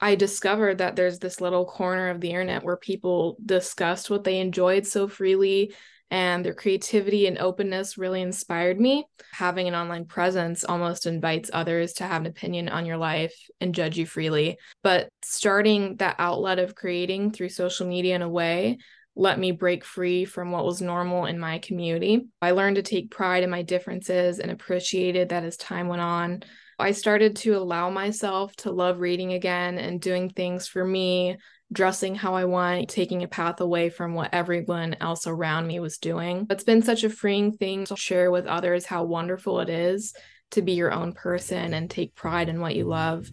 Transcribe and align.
I 0.00 0.14
discovered 0.14 0.78
that 0.78 0.96
there's 0.96 1.18
this 1.18 1.40
little 1.40 1.66
corner 1.66 2.08
of 2.08 2.20
the 2.20 2.30
internet 2.30 2.64
where 2.64 2.76
people 2.76 3.36
discussed 3.44 4.10
what 4.10 4.24
they 4.24 4.40
enjoyed 4.40 4.86
so 4.86 5.08
freely 5.08 5.74
and 6.10 6.44
their 6.44 6.54
creativity 6.54 7.26
and 7.26 7.38
openness 7.38 7.96
really 7.96 8.20
inspired 8.20 8.80
me. 8.80 9.06
Having 9.32 9.68
an 9.68 9.74
online 9.76 10.06
presence 10.06 10.64
almost 10.64 11.06
invites 11.06 11.50
others 11.52 11.92
to 11.94 12.04
have 12.04 12.22
an 12.22 12.26
opinion 12.26 12.68
on 12.68 12.84
your 12.84 12.96
life 12.96 13.34
and 13.60 13.74
judge 13.74 13.96
you 13.96 14.06
freely. 14.06 14.58
But 14.82 15.08
starting 15.22 15.96
that 15.96 16.16
outlet 16.18 16.58
of 16.58 16.74
creating 16.74 17.30
through 17.30 17.50
social 17.50 17.86
media 17.86 18.16
in 18.16 18.22
a 18.22 18.28
way 18.28 18.78
let 19.16 19.38
me 19.38 19.50
break 19.50 19.84
free 19.84 20.24
from 20.24 20.50
what 20.50 20.64
was 20.64 20.80
normal 20.80 21.26
in 21.26 21.38
my 21.38 21.58
community. 21.58 22.26
I 22.40 22.52
learned 22.52 22.76
to 22.76 22.82
take 22.82 23.10
pride 23.10 23.42
in 23.42 23.50
my 23.50 23.62
differences 23.62 24.38
and 24.38 24.50
appreciated 24.50 25.28
that 25.28 25.44
as 25.44 25.56
time 25.56 25.88
went 25.88 26.00
on. 26.00 26.42
I 26.80 26.92
started 26.92 27.36
to 27.36 27.56
allow 27.56 27.90
myself 27.90 28.56
to 28.56 28.70
love 28.70 29.00
reading 29.00 29.34
again 29.34 29.78
and 29.78 30.00
doing 30.00 30.30
things 30.30 30.66
for 30.66 30.84
me, 30.84 31.36
dressing 31.72 32.14
how 32.14 32.34
I 32.34 32.46
want, 32.46 32.88
taking 32.88 33.22
a 33.22 33.28
path 33.28 33.60
away 33.60 33.90
from 33.90 34.14
what 34.14 34.32
everyone 34.32 34.96
else 35.00 35.26
around 35.26 35.66
me 35.66 35.78
was 35.78 35.98
doing. 35.98 36.46
It's 36.50 36.64
been 36.64 36.82
such 36.82 37.04
a 37.04 37.10
freeing 37.10 37.52
thing 37.52 37.84
to 37.86 37.96
share 37.96 38.30
with 38.30 38.46
others 38.46 38.86
how 38.86 39.04
wonderful 39.04 39.60
it 39.60 39.68
is 39.68 40.14
to 40.52 40.62
be 40.62 40.72
your 40.72 40.92
own 40.92 41.12
person 41.12 41.74
and 41.74 41.88
take 41.88 42.14
pride 42.14 42.48
in 42.48 42.60
what 42.60 42.74
you 42.74 42.84
love. 42.84 43.30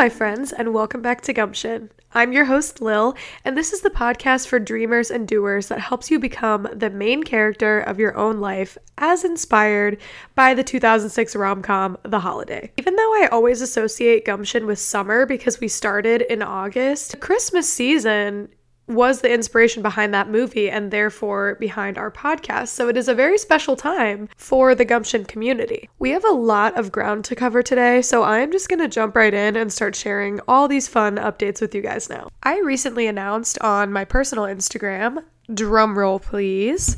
My 0.00 0.08
friends, 0.08 0.50
and 0.50 0.72
welcome 0.72 1.02
back 1.02 1.20
to 1.20 1.32
Gumption. 1.34 1.90
I'm 2.14 2.32
your 2.32 2.46
host, 2.46 2.80
Lil, 2.80 3.14
and 3.44 3.54
this 3.54 3.72
is 3.72 3.82
the 3.82 3.90
podcast 3.90 4.46
for 4.46 4.58
dreamers 4.58 5.10
and 5.10 5.28
doers 5.28 5.68
that 5.68 5.80
helps 5.80 6.10
you 6.10 6.18
become 6.18 6.66
the 6.72 6.88
main 6.88 7.22
character 7.22 7.80
of 7.80 7.98
your 7.98 8.16
own 8.16 8.40
life, 8.40 8.78
as 8.96 9.24
inspired 9.24 9.98
by 10.34 10.54
the 10.54 10.64
2006 10.64 11.36
rom 11.36 11.60
com 11.60 11.98
The 12.02 12.20
Holiday. 12.20 12.72
Even 12.78 12.96
though 12.96 13.12
I 13.22 13.28
always 13.30 13.60
associate 13.60 14.24
Gumption 14.24 14.64
with 14.64 14.78
summer 14.78 15.26
because 15.26 15.60
we 15.60 15.68
started 15.68 16.22
in 16.22 16.42
August, 16.42 17.10
the 17.10 17.18
Christmas 17.18 17.70
season 17.70 18.48
was 18.90 19.20
the 19.20 19.32
inspiration 19.32 19.82
behind 19.82 20.12
that 20.14 20.28
movie 20.28 20.70
and 20.70 20.90
therefore 20.90 21.56
behind 21.56 21.96
our 21.96 22.10
podcast. 22.10 22.68
So 22.68 22.88
it 22.88 22.96
is 22.96 23.08
a 23.08 23.14
very 23.14 23.38
special 23.38 23.76
time 23.76 24.28
for 24.36 24.74
the 24.74 24.84
Gumption 24.84 25.24
community. 25.24 25.88
We 25.98 26.10
have 26.10 26.24
a 26.24 26.32
lot 26.32 26.78
of 26.78 26.92
ground 26.92 27.24
to 27.26 27.34
cover 27.34 27.62
today, 27.62 28.02
so 28.02 28.22
I'm 28.22 28.52
just 28.52 28.68
going 28.68 28.80
to 28.80 28.88
jump 28.88 29.16
right 29.16 29.32
in 29.32 29.56
and 29.56 29.72
start 29.72 29.96
sharing 29.96 30.40
all 30.48 30.68
these 30.68 30.88
fun 30.88 31.16
updates 31.16 31.60
with 31.60 31.74
you 31.74 31.82
guys 31.82 32.10
now. 32.10 32.28
I 32.42 32.58
recently 32.60 33.06
announced 33.06 33.58
on 33.60 33.92
my 33.92 34.04
personal 34.04 34.44
Instagram, 34.44 35.22
drumroll 35.50 36.20
please, 36.22 36.96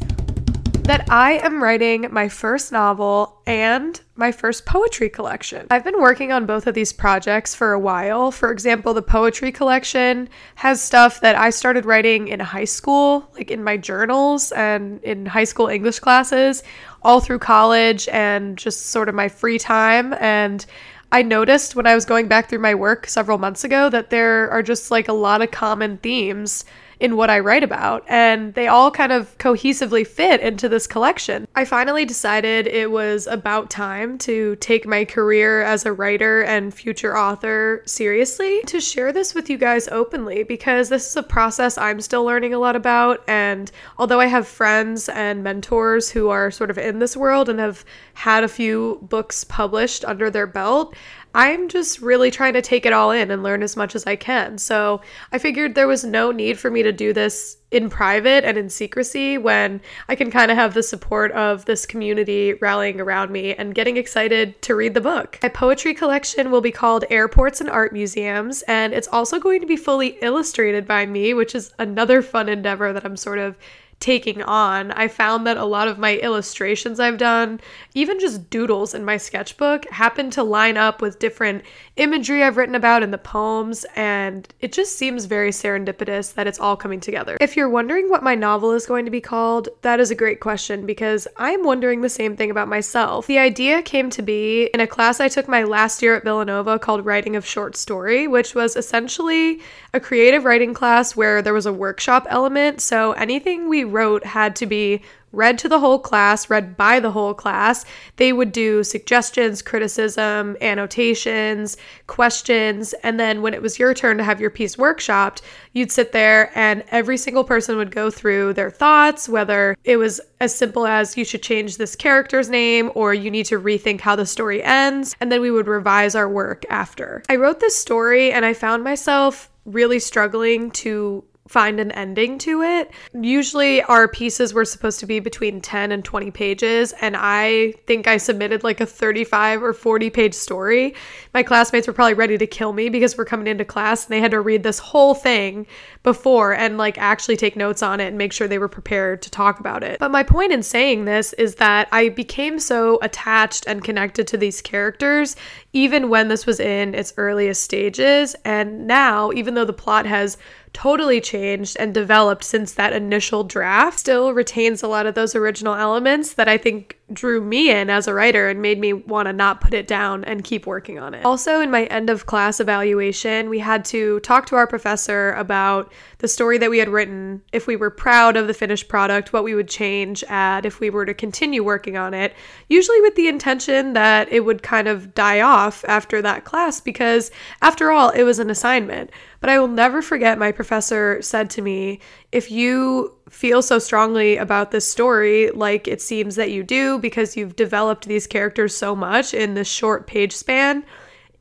that 0.84 1.08
I 1.11 1.34
am 1.34 1.62
writing 1.62 2.08
my 2.11 2.28
first 2.28 2.72
novel 2.72 3.41
and 3.47 4.00
my 4.16 4.33
first 4.33 4.66
poetry 4.66 5.08
collection. 5.08 5.69
I've 5.70 5.84
been 5.84 6.00
working 6.00 6.33
on 6.33 6.44
both 6.44 6.66
of 6.66 6.74
these 6.74 6.92
projects 6.92 7.55
for 7.55 7.72
a 7.72 7.78
while. 7.78 8.33
For 8.33 8.50
example, 8.50 8.92
the 8.92 9.02
poetry 9.02 9.52
collection 9.52 10.28
has 10.56 10.83
stuff 10.83 11.20
that 11.20 11.36
I 11.36 11.50
started 11.50 11.84
writing 11.84 12.27
in 12.28 12.41
high 12.41 12.64
school, 12.64 13.30
like 13.34 13.52
in 13.52 13.62
my 13.62 13.77
journals 13.77 14.50
and 14.52 15.00
in 15.05 15.24
high 15.24 15.44
school 15.44 15.69
English 15.69 16.00
classes, 16.00 16.64
all 17.02 17.20
through 17.20 17.39
college 17.39 18.08
and 18.08 18.58
just 18.58 18.86
sort 18.86 19.08
of 19.08 19.14
my 19.14 19.28
free 19.28 19.61
time. 19.61 20.14
And 20.14 20.67
I 21.12 21.22
noticed 21.22 21.77
when 21.77 21.86
I 21.86 21.94
was 21.94 22.05
going 22.05 22.27
back 22.27 22.48
through 22.48 22.58
my 22.58 22.74
work 22.74 23.06
several 23.06 23.39
months 23.39 23.62
ago 23.62 23.89
that 23.91 24.11
there 24.11 24.51
are 24.51 24.62
just 24.62 24.90
like 24.90 25.06
a 25.08 25.12
lot 25.12 25.42
of 25.42 25.52
common 25.52 25.98
themes 25.98 26.64
in 27.02 27.17
what 27.17 27.30
I 27.30 27.40
write 27.40 27.64
about, 27.64 28.05
and 28.07 28.55
they 28.55 28.68
all 28.68 28.92
kind 28.92 29.11
of 29.11 29.36
cohesively 29.39 30.07
fit 30.07 30.40
into 30.40 30.68
this 30.68 30.86
collection. 30.86 31.48
I 31.57 31.64
finally 31.64 32.05
decided 32.05 32.68
it 32.68 32.92
was 32.92 33.27
about 33.27 33.70
time 33.70 34.18
to 34.18 34.55
take 34.57 34.86
my 34.86 35.05
career 35.05 35.62
as 35.62 35.85
a 35.85 35.92
writer 35.92 36.42
and 36.42 36.73
future 36.73 37.18
author 37.18 37.83
seriously 37.86 38.62
to 38.67 38.80
share 38.80 39.12
this 39.12 39.35
with 39.35 39.51
you 39.51 39.58
guys 39.58 39.89
openly 39.89 40.45
because 40.45 40.91
this 40.91 41.08
is 41.08 41.17
a 41.17 41.24
process 41.24 41.77
I'm 41.77 42.01
still 42.01 42.24
learning 42.24 42.55
a 42.55 42.61
lot 42.61 42.77
about. 42.77 43.24
And 43.27 43.73
although 43.98 44.20
I 44.20 44.27
have 44.27 44.46
friends 44.46 45.08
and 45.08 45.42
mentors 45.42 46.08
who 46.08 46.29
are 46.29 46.52
sort 46.52 46.70
of 46.70 46.79
in 46.79 47.01
this 47.01 47.17
world 47.17 47.48
and 47.48 47.58
have 47.58 47.85
had 48.14 48.45
a 48.45 48.48
few 48.48 49.01
books 49.02 49.42
published 49.42 50.05
under 50.05 50.30
their 50.30 50.46
belt, 50.46 50.95
I'm 51.34 51.68
just 51.68 52.00
really 52.00 52.30
trying 52.30 52.52
to 52.54 52.62
take 52.62 52.84
it 52.84 52.92
all 52.92 53.10
in 53.10 53.30
and 53.30 53.42
learn 53.42 53.62
as 53.62 53.76
much 53.76 53.94
as 53.94 54.06
I 54.06 54.16
can. 54.16 54.58
So 54.58 55.00
I 55.32 55.38
figured 55.38 55.74
there 55.74 55.88
was 55.88 56.04
no 56.04 56.30
need 56.30 56.58
for 56.58 56.70
me 56.70 56.82
to 56.82 56.92
do 56.92 57.12
this 57.12 57.56
in 57.70 57.88
private 57.88 58.44
and 58.44 58.58
in 58.58 58.68
secrecy 58.68 59.38
when 59.38 59.80
I 60.08 60.14
can 60.14 60.30
kind 60.30 60.50
of 60.50 60.58
have 60.58 60.74
the 60.74 60.82
support 60.82 61.32
of 61.32 61.64
this 61.64 61.86
community 61.86 62.52
rallying 62.54 63.00
around 63.00 63.32
me 63.32 63.54
and 63.54 63.74
getting 63.74 63.96
excited 63.96 64.60
to 64.62 64.74
read 64.74 64.92
the 64.92 65.00
book. 65.00 65.38
My 65.42 65.48
poetry 65.48 65.94
collection 65.94 66.50
will 66.50 66.60
be 66.60 66.70
called 66.70 67.06
Airports 67.08 67.62
and 67.62 67.70
Art 67.70 67.94
Museums, 67.94 68.60
and 68.62 68.92
it's 68.92 69.08
also 69.08 69.40
going 69.40 69.62
to 69.62 69.66
be 69.66 69.76
fully 69.76 70.18
illustrated 70.20 70.86
by 70.86 71.06
me, 71.06 71.32
which 71.32 71.54
is 71.54 71.72
another 71.78 72.20
fun 72.20 72.50
endeavor 72.50 72.92
that 72.92 73.06
I'm 73.06 73.16
sort 73.16 73.38
of 73.38 73.56
taking 74.02 74.42
on, 74.42 74.90
I 74.90 75.08
found 75.08 75.46
that 75.46 75.57
a 75.57 75.64
lot 75.64 75.89
of 75.89 75.96
my 75.96 76.17
illustrations 76.17 76.98
I've 77.01 77.17
done, 77.17 77.61
even 77.95 78.18
just 78.18 78.51
doodles 78.51 78.95
in 78.95 79.05
my 79.05 79.17
sketchbook, 79.17 79.89
happen 79.90 80.29
to 80.33 80.42
line 80.42 80.77
up 80.77 81.01
with 81.01 81.20
different 81.20 81.63
imagery 81.96 82.42
I've 82.42 82.57
written 82.57 82.74
about 82.74 83.02
in 83.02 83.12
the 83.12 83.18
poems, 83.18 83.86
and 83.95 84.46
it 84.61 84.73
just 84.73 84.98
seems 84.98 85.27
very 85.27 85.51
serendipitous 85.51 86.35
that 86.35 86.46
it's 86.46 86.58
all 86.58 86.77
coming 86.77 86.98
together. 86.98 87.36
If 87.41 87.57
you're 87.57 87.68
wondering 87.68 88.11
what 88.11 88.24
my 88.24 88.35
novel 88.35 88.73
is 88.73 88.86
going 88.86 89.05
to 89.05 89.11
be 89.11 89.20
called, 89.20 89.68
that 89.83 90.01
is 90.01 90.11
a 90.11 90.17
great 90.17 90.41
question 90.41 90.85
because 90.85 91.29
I'm 91.36 91.62
wondering 91.62 92.01
the 92.01 92.08
same 92.08 92.36
thing 92.36 92.51
about 92.51 92.68
myself. 92.68 93.27
The 93.29 93.39
idea 93.39 93.83
came 93.83 94.11
to 94.11 94.23
be 94.23 94.64
in 94.74 94.80
a 94.80 94.86
class 94.86 95.20
I 95.20 95.29
took 95.29 95.46
my 95.46 95.62
last 95.62 96.02
year 96.02 96.17
at 96.17 96.24
Villanova 96.24 96.79
called 96.79 97.07
Writing 97.07 97.36
of 97.36 97.46
Short 97.46 97.77
Story, 97.77 98.27
which 98.27 98.55
was 98.55 98.74
essentially 98.74 99.61
a 99.95 100.01
creative 100.01 100.45
writing 100.45 100.74
class 100.74 101.14
where 101.14 101.41
there 101.41 101.55
was 101.55 101.67
a 101.67 101.73
workshop 101.73 102.27
element. 102.29 102.80
So 102.80 103.12
anything 103.12 103.68
we 103.68 103.85
wrote 103.92 104.25
had 104.25 104.57
to 104.57 104.67
be 104.67 105.03
read 105.33 105.58
to 105.58 105.69
the 105.69 105.79
whole 105.79 105.98
class, 105.98 106.51
read 106.51 106.77
by 106.77 107.01
the 107.01 107.11
whole 107.11 107.35
class. 107.35 107.85
They 108.17 108.33
would 108.33 108.53
do 108.53 108.85
suggestions, 108.85 109.63
criticism, 109.63 110.57
annotations, 110.61 111.77
questions, 112.07 112.92
and 113.03 113.19
then 113.19 113.42
when 113.42 113.55
it 113.55 113.63
was 113.63 113.79
your 113.79 113.95
turn 113.95 114.19
to 114.19 114.25
have 114.25 114.41
your 114.41 114.51
piece 114.51 114.77
workshopped, 114.77 115.41
you'd 115.73 115.91
sit 115.91 116.13
there 116.13 116.51
and 116.55 116.85
every 116.89 117.17
single 117.17 117.45
person 117.45 117.77
would 117.77 117.91
go 117.91 118.11
through 118.11 118.53
their 118.53 118.70
thoughts, 118.70 119.29
whether 119.29 119.77
it 119.85 119.97
was 119.97 120.20
as 120.41 120.55
simple 120.55 120.86
as 120.86 121.17
you 121.17 121.24
should 121.24 121.42
change 121.42 121.77
this 121.77 121.97
character's 121.97 122.51
name 122.51 122.91
or 122.95 123.14
you 123.14 123.30
need 123.30 123.47
to 123.47 123.59
rethink 123.59 124.01
how 124.01 124.14
the 124.14 124.27
story 124.27 124.63
ends, 124.63 125.17
and 125.20 125.33
then 125.33 125.41
we 125.41 125.51
would 125.51 125.67
revise 125.67 126.14
our 126.14 126.29
work 126.29 126.64
after. 126.69 127.23
I 127.29 127.36
wrote 127.36 127.61
this 127.61 127.77
story 127.77 128.32
and 128.32 128.44
I 128.44 128.53
found 128.53 128.85
myself 128.85 129.50
really 129.64 130.00
struggling 130.00 130.70
to 130.73 131.25
find 131.52 131.79
an 131.79 131.93
ending 131.93 132.38
to 132.38 132.62
it. 132.62 132.90
Usually, 133.12 133.82
our 133.82 134.08
pieces 134.08 134.55
were 134.55 134.64
supposed 134.64 134.99
to 135.00 135.06
be 135.06 135.20
between 135.20 135.61
10 135.61 135.93
and 135.93 136.02
20 136.02 136.31
pages, 136.31 136.93
and 137.00 137.14
I 137.19 137.73
think 137.87 138.06
I 138.06 138.17
submitted 138.17 138.64
like 138.64 138.81
a 138.81 138.87
35 138.87 139.62
or 139.62 139.75
40 139.75 140.08
page 140.08 140.35
story. 140.35 140.94
My 141.35 141.43
classmates 141.43 141.87
were 141.87 141.93
probably 141.93 142.14
ready 142.14 142.38
to 142.38 142.46
kill 142.46 142.73
me 142.73 142.88
because 142.88 143.19
we're 143.19 143.26
coming 143.26 143.46
into 143.46 143.64
class 143.64 144.05
and 144.05 144.14
they 144.14 144.20
had 144.20 144.31
to 144.31 144.41
read 144.41 144.62
this 144.62 144.79
whole 144.79 145.14
thing 145.14 145.67
before 146.02 146.52
and 146.55 146.79
like 146.79 146.96
actually 146.99 147.37
take 147.37 147.55
notes 147.55 147.82
on 147.82 148.00
it 148.00 148.06
and 148.06 148.19
make 148.19 148.32
sure 148.32 148.49
they 148.49 148.58
were 148.58 148.69
prepared 148.69 149.20
to 149.23 149.31
talk 149.31 149.61
about 149.61 149.82
it. 149.82 149.99
But 149.99 150.11
my 150.11 150.23
point 150.23 150.52
in 150.52 150.62
saying 150.62 151.05
this 151.05 151.32
is 151.35 151.56
that 151.56 151.88
I 151.93 152.08
became 152.08 152.59
so 152.59 152.99
attached 153.03 153.67
and 153.67 153.85
connected 153.85 154.26
to 154.29 154.37
these 154.37 154.62
characters 154.62 155.37
even 155.73 156.09
when 156.09 156.29
this 156.29 156.47
was 156.47 156.61
in 156.61 156.94
its 156.94 157.15
earliest 157.17 157.62
stages. 157.62 158.35
And 158.44 158.87
now, 158.87 159.32
even 159.32 159.55
though 159.55 159.65
the 159.65 159.73
plot 159.73 160.06
has 160.06 160.37
totally 160.73 161.21
changed 161.21 161.77
and 161.79 161.93
developed 161.93 162.45
since 162.45 162.73
that 162.73 162.93
initial 162.93 163.45
draft, 163.45 163.99
still 163.99 164.33
retains 164.33 164.83
a 164.83 164.89
lot 164.89 165.07
of 165.07 165.15
those 165.15 165.35
original 165.35 165.75
elements 165.75 166.35
that 166.35 166.49
I 166.49 166.57
think 166.59 166.99
drew 167.12 167.40
me 167.40 167.70
in 167.70 167.90
as 167.90 168.06
a 168.06 168.14
writer 168.14 168.49
and 168.49 168.62
made 168.62 168.78
me 168.78 168.93
want 168.93 169.26
to 169.26 169.32
not 169.32 169.60
put 169.60 169.75
it 169.75 169.87
down 169.87 170.25
and 170.25 170.44
keep 170.44 170.66
working 170.66 170.99
on 170.99 171.14
it. 171.14 171.25
Also, 171.25 171.60
in 171.60 171.70
my 171.70 171.84
end 171.87 172.08
of 172.08 172.26
class 172.26 172.60
evaluation, 172.60 173.49
we 173.49 173.58
had 173.58 173.84
to 173.84 174.20
talk 174.20 174.46
to 174.46 174.56
our 174.56 174.66
professor 174.66 175.32
about 175.32 175.93
the 176.19 176.28
story 176.28 176.58
that 176.58 176.70
we 176.70 176.78
had 176.78 176.88
written, 176.88 177.43
if 177.52 177.66
we 177.66 177.76
were 177.76 177.90
proud 177.90 178.37
of 178.37 178.46
the 178.46 178.54
finished 178.54 178.88
product, 178.88 179.32
what 179.32 179.44
we 179.44 179.54
would 179.54 179.69
change, 179.69 180.22
add 180.28 180.64
if 180.64 180.81
we 180.81 180.90
were 180.90 181.04
to 181.04 181.14
continue 181.14 181.62
working 181.62 181.96
on 181.96 182.14
it, 182.14 182.34
usually 182.69 183.00
with 183.00 183.14
the 183.14 183.28
intention 183.28 183.93
that 183.93 184.31
it 184.32 184.40
would 184.40 184.62
kind 184.62 184.88
of 184.88 185.14
die 185.14 185.40
off 185.40 185.84
after 185.88 186.22
that 186.22 186.44
class 186.44 186.81
because, 186.81 187.31
after 187.60 187.90
all, 187.90 188.10
it 188.10 188.22
was 188.22 188.38
an 188.38 188.50
assignment. 188.50 189.10
But 189.40 189.50
I 189.50 189.58
will 189.58 189.69
never 189.69 190.02
forget 190.02 190.38
my 190.38 190.52
professor 190.52 191.20
said 191.20 191.50
to 191.50 191.62
me, 191.62 191.99
if 192.32 192.50
you 192.50 193.14
feel 193.29 193.62
so 193.62 193.79
strongly 193.79 194.38
about 194.38 194.70
this 194.70 194.90
story, 194.90 195.50
like 195.50 195.87
it 195.87 196.00
seems 196.00 196.34
that 196.37 196.50
you 196.50 196.62
do 196.62 196.99
because 196.99 197.37
you've 197.37 197.56
developed 197.56 198.06
these 198.06 198.26
characters 198.26 198.75
so 198.75 198.96
much 198.96 199.34
in 199.34 199.55
this 199.55 199.69
short 199.69 200.06
page 200.06 200.32
span, 200.34 200.84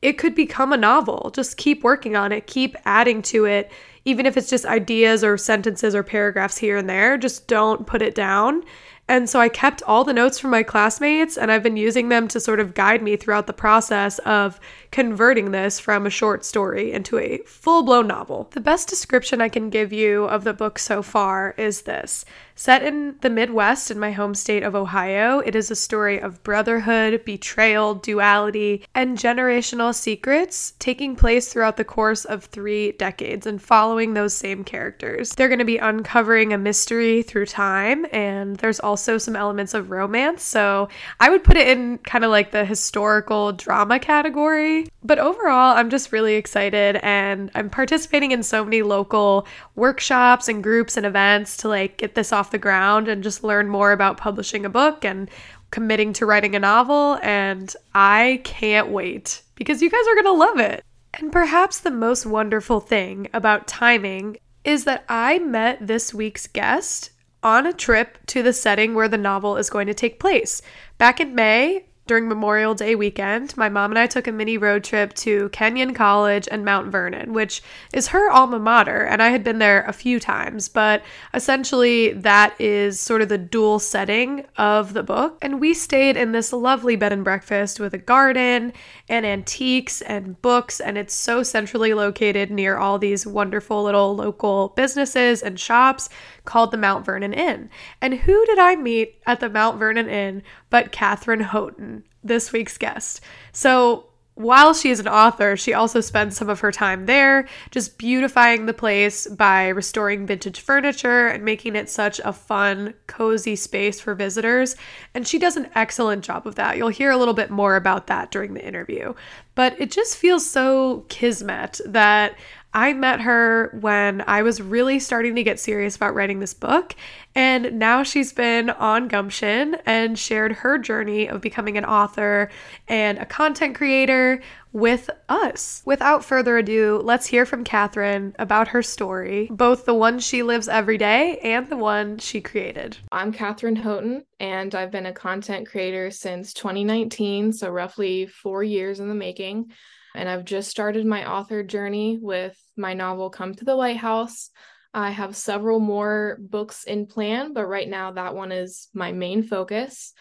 it 0.02 0.18
could 0.18 0.34
become 0.34 0.72
a 0.72 0.76
novel. 0.76 1.30
Just 1.34 1.56
keep 1.56 1.82
working 1.82 2.14
on 2.14 2.30
it, 2.30 2.46
keep 2.46 2.76
adding 2.84 3.22
to 3.22 3.46
it, 3.46 3.70
even 4.04 4.26
if 4.26 4.36
it's 4.36 4.50
just 4.50 4.66
ideas 4.66 5.24
or 5.24 5.38
sentences 5.38 5.94
or 5.94 6.02
paragraphs 6.02 6.58
here 6.58 6.76
and 6.76 6.88
there. 6.88 7.16
Just 7.16 7.48
don't 7.48 7.86
put 7.86 8.02
it 8.02 8.14
down 8.14 8.62
and 9.08 9.28
so 9.28 9.40
I 9.40 9.48
kept 9.48 9.82
all 9.82 10.04
the 10.04 10.12
notes 10.12 10.38
from 10.38 10.50
my 10.50 10.62
classmates 10.62 11.36
and 11.36 11.50
I've 11.50 11.62
been 11.62 11.76
using 11.76 12.08
them 12.08 12.28
to 12.28 12.40
sort 12.40 12.60
of 12.60 12.74
guide 12.74 13.02
me 13.02 13.16
throughout 13.16 13.46
the 13.46 13.52
process 13.52 14.18
of 14.20 14.60
converting 14.92 15.50
this 15.50 15.80
from 15.80 16.06
a 16.06 16.10
short 16.10 16.44
story 16.44 16.92
into 16.92 17.18
a 17.18 17.38
full 17.38 17.82
blown 17.82 18.06
novel. 18.06 18.48
The 18.52 18.60
best 18.60 18.88
description 18.88 19.40
I 19.40 19.48
can 19.48 19.70
give 19.70 19.92
you 19.92 20.24
of 20.24 20.44
the 20.44 20.52
book 20.52 20.78
so 20.78 21.02
far 21.02 21.54
is 21.56 21.82
this 21.82 22.24
Set 22.54 22.82
in 22.82 23.16
the 23.22 23.30
Midwest 23.30 23.90
in 23.90 23.98
my 23.98 24.12
home 24.12 24.34
state 24.34 24.62
of 24.62 24.74
Ohio, 24.74 25.40
it 25.40 25.56
is 25.56 25.70
a 25.70 25.76
story 25.76 26.20
of 26.20 26.42
brotherhood, 26.42 27.24
betrayal, 27.24 27.94
duality, 27.94 28.84
and 28.94 29.16
generational 29.16 29.94
secrets 29.94 30.74
taking 30.78 31.16
place 31.16 31.50
throughout 31.50 31.76
the 31.76 31.84
course 31.84 32.24
of 32.24 32.44
three 32.44 32.92
decades 32.92 33.46
and 33.46 33.60
following 33.60 34.12
those 34.14 34.34
same 34.34 34.64
characters. 34.64 35.34
They're 35.34 35.48
going 35.48 35.58
to 35.60 35.64
be 35.64 35.78
uncovering 35.78 36.52
a 36.52 36.58
mystery 36.58 37.22
through 37.22 37.46
time, 37.46 38.06
and 38.12 38.56
there's 38.56 38.80
also 38.80 39.16
some 39.18 39.34
elements 39.34 39.72
of 39.72 39.90
romance. 39.90 40.42
So 40.42 40.88
I 41.20 41.30
would 41.30 41.44
put 41.44 41.56
it 41.56 41.68
in 41.68 41.98
kind 41.98 42.24
of 42.24 42.30
like 42.30 42.50
the 42.50 42.64
historical 42.64 43.52
drama 43.52 43.98
category. 43.98 44.81
But 45.02 45.18
overall, 45.18 45.76
I'm 45.76 45.90
just 45.90 46.12
really 46.12 46.34
excited, 46.34 46.96
and 47.02 47.50
I'm 47.54 47.70
participating 47.70 48.32
in 48.32 48.42
so 48.42 48.64
many 48.64 48.82
local 48.82 49.46
workshops 49.74 50.48
and 50.48 50.62
groups 50.62 50.96
and 50.96 51.04
events 51.04 51.56
to 51.58 51.68
like 51.68 51.98
get 51.98 52.14
this 52.14 52.32
off 52.32 52.50
the 52.50 52.58
ground 52.58 53.08
and 53.08 53.22
just 53.22 53.44
learn 53.44 53.68
more 53.68 53.92
about 53.92 54.16
publishing 54.16 54.64
a 54.64 54.70
book 54.70 55.04
and 55.04 55.30
committing 55.70 56.12
to 56.14 56.26
writing 56.26 56.54
a 56.54 56.60
novel. 56.60 57.18
And 57.22 57.74
I 57.94 58.40
can't 58.44 58.88
wait 58.88 59.42
because 59.54 59.82
you 59.82 59.90
guys 59.90 60.06
are 60.08 60.14
going 60.14 60.24
to 60.24 60.32
love 60.32 60.58
it. 60.58 60.84
And 61.14 61.32
perhaps 61.32 61.78
the 61.78 61.90
most 61.90 62.24
wonderful 62.24 62.80
thing 62.80 63.28
about 63.34 63.66
timing 63.66 64.38
is 64.64 64.84
that 64.84 65.04
I 65.08 65.38
met 65.38 65.86
this 65.86 66.14
week's 66.14 66.46
guest 66.46 67.10
on 67.42 67.66
a 67.66 67.72
trip 67.72 68.18
to 68.26 68.42
the 68.42 68.52
setting 68.52 68.94
where 68.94 69.08
the 69.08 69.18
novel 69.18 69.56
is 69.56 69.70
going 69.70 69.88
to 69.88 69.94
take 69.94 70.20
place. 70.20 70.62
Back 70.98 71.20
in 71.20 71.34
May, 71.34 71.86
during 72.06 72.28
Memorial 72.28 72.74
Day 72.74 72.94
weekend, 72.94 73.56
my 73.56 73.68
mom 73.68 73.92
and 73.92 73.98
I 73.98 74.06
took 74.06 74.26
a 74.26 74.32
mini 74.32 74.58
road 74.58 74.82
trip 74.82 75.14
to 75.14 75.48
Kenyon 75.50 75.94
College 75.94 76.48
and 76.50 76.64
Mount 76.64 76.90
Vernon, 76.90 77.32
which 77.32 77.62
is 77.92 78.08
her 78.08 78.30
alma 78.30 78.58
mater, 78.58 79.04
and 79.04 79.22
I 79.22 79.28
had 79.28 79.44
been 79.44 79.60
there 79.60 79.84
a 79.84 79.92
few 79.92 80.18
times, 80.18 80.68
but 80.68 81.02
essentially 81.32 82.12
that 82.12 82.60
is 82.60 82.98
sort 82.98 83.22
of 83.22 83.28
the 83.28 83.38
dual 83.38 83.78
setting 83.78 84.44
of 84.56 84.94
the 84.94 85.04
book. 85.04 85.38
And 85.42 85.60
we 85.60 85.74
stayed 85.74 86.16
in 86.16 86.32
this 86.32 86.52
lovely 86.52 86.96
bed 86.96 87.12
and 87.12 87.22
breakfast 87.22 87.78
with 87.78 87.94
a 87.94 87.98
garden 87.98 88.72
and 89.08 89.24
antiques 89.24 90.02
and 90.02 90.40
books, 90.42 90.80
and 90.80 90.98
it's 90.98 91.14
so 91.14 91.44
centrally 91.44 91.94
located 91.94 92.50
near 92.50 92.76
all 92.76 92.98
these 92.98 93.26
wonderful 93.26 93.84
little 93.84 94.16
local 94.16 94.70
businesses 94.70 95.42
and 95.42 95.58
shops 95.58 96.08
called 96.44 96.72
the 96.72 96.76
Mount 96.76 97.04
Vernon 97.04 97.32
Inn. 97.32 97.70
And 98.00 98.14
who 98.14 98.44
did 98.46 98.58
I 98.58 98.74
meet 98.74 99.20
at 99.24 99.38
the 99.38 99.48
Mount 99.48 99.78
Vernon 99.78 100.08
Inn 100.08 100.42
but 100.72 100.90
Kathryn 100.90 101.42
Houghton, 101.42 102.01
this 102.22 102.52
week's 102.52 102.78
guest? 102.78 103.20
So 103.52 104.06
while 104.34 104.72
she 104.72 104.90
is 104.90 104.98
an 104.98 105.08
author, 105.08 105.56
she 105.58 105.74
also 105.74 106.00
spends 106.00 106.36
some 106.36 106.48
of 106.48 106.60
her 106.60 106.72
time 106.72 107.04
there, 107.04 107.46
just 107.70 107.98
beautifying 107.98 108.64
the 108.64 108.72
place 108.72 109.26
by 109.26 109.68
restoring 109.68 110.26
vintage 110.26 110.60
furniture 110.60 111.26
and 111.26 111.44
making 111.44 111.76
it 111.76 111.90
such 111.90 112.18
a 112.24 112.32
fun, 112.32 112.94
cozy 113.06 113.54
space 113.56 114.00
for 114.00 114.14
visitors. 114.14 114.74
And 115.12 115.28
she 115.28 115.38
does 115.38 115.58
an 115.58 115.68
excellent 115.74 116.24
job 116.24 116.46
of 116.46 116.54
that. 116.54 116.78
You'll 116.78 116.88
hear 116.88 117.10
a 117.10 117.18
little 117.18 117.34
bit 117.34 117.50
more 117.50 117.76
about 117.76 118.06
that 118.06 118.30
during 118.30 118.54
the 118.54 118.66
interview. 118.66 119.12
But 119.54 119.78
it 119.78 119.90
just 119.90 120.16
feels 120.16 120.48
so 120.48 121.04
kismet 121.10 121.80
that 121.84 122.34
I 122.74 122.94
met 122.94 123.20
her 123.20 123.76
when 123.80 124.24
I 124.26 124.42
was 124.42 124.60
really 124.60 124.98
starting 124.98 125.34
to 125.34 125.42
get 125.42 125.60
serious 125.60 125.96
about 125.96 126.14
writing 126.14 126.40
this 126.40 126.54
book. 126.54 126.94
And 127.34 127.78
now 127.78 128.02
she's 128.02 128.32
been 128.32 128.70
on 128.70 129.08
Gumption 129.08 129.76
and 129.84 130.18
shared 130.18 130.52
her 130.52 130.78
journey 130.78 131.28
of 131.28 131.40
becoming 131.40 131.76
an 131.76 131.84
author 131.84 132.50
and 132.88 133.18
a 133.18 133.26
content 133.26 133.74
creator 133.74 134.42
with 134.72 135.10
us. 135.28 135.82
Without 135.84 136.24
further 136.24 136.56
ado, 136.56 137.00
let's 137.04 137.26
hear 137.26 137.44
from 137.44 137.64
Kathryn 137.64 138.34
about 138.38 138.68
her 138.68 138.82
story, 138.82 139.48
both 139.50 139.84
the 139.84 139.94
one 139.94 140.18
she 140.18 140.42
lives 140.42 140.68
every 140.68 140.96
day 140.96 141.38
and 141.42 141.68
the 141.68 141.76
one 141.76 142.18
she 142.18 142.40
created. 142.40 142.96
I'm 143.10 143.32
Kathryn 143.32 143.76
Houghton, 143.76 144.24
and 144.40 144.74
I've 144.74 144.90
been 144.90 145.06
a 145.06 145.12
content 145.12 145.68
creator 145.68 146.10
since 146.10 146.54
2019, 146.54 147.52
so 147.52 147.68
roughly 147.68 148.26
four 148.26 148.62
years 148.62 148.98
in 148.98 149.08
the 149.08 149.14
making. 149.14 149.72
And 150.14 150.28
I've 150.28 150.44
just 150.44 150.70
started 150.70 151.06
my 151.06 151.30
author 151.30 151.62
journey 151.62 152.18
with 152.20 152.56
my 152.76 152.94
novel 152.94 153.30
Come 153.30 153.54
to 153.54 153.64
the 153.64 153.74
Lighthouse. 153.74 154.50
I 154.94 155.10
have 155.10 155.36
several 155.36 155.80
more 155.80 156.38
books 156.40 156.84
in 156.84 157.06
plan, 157.06 157.54
but 157.54 157.66
right 157.66 157.88
now 157.88 158.12
that 158.12 158.34
one 158.34 158.52
is 158.52 158.88
my 158.92 159.12
main 159.12 159.42
focus. 159.42 160.12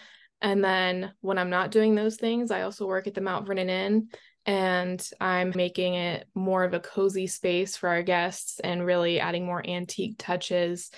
And 0.42 0.64
then 0.64 1.14
when 1.22 1.38
I'm 1.38 1.50
not 1.50 1.72
doing 1.72 1.94
those 1.94 2.16
things, 2.16 2.52
I 2.52 2.62
also 2.62 2.88
work 2.88 3.06
at 3.06 3.14
the 3.14 3.22
Mount 3.22 3.46
Vernon 3.46 3.70
Inn 3.70 4.08
and 4.46 5.08
I'm 5.20 5.52
making 5.56 5.94
it 5.94 6.28
more 6.34 6.64
of 6.64 6.74
a 6.74 6.80
cozy 6.80 7.28
space 7.28 7.78
for 7.78 7.90
our 7.90 8.02
guests 8.02 8.60
and 8.60 8.86
really 8.86 9.20
adding 9.20 9.46
more 9.46 9.66
antique 9.66 10.16
touches 10.18 10.90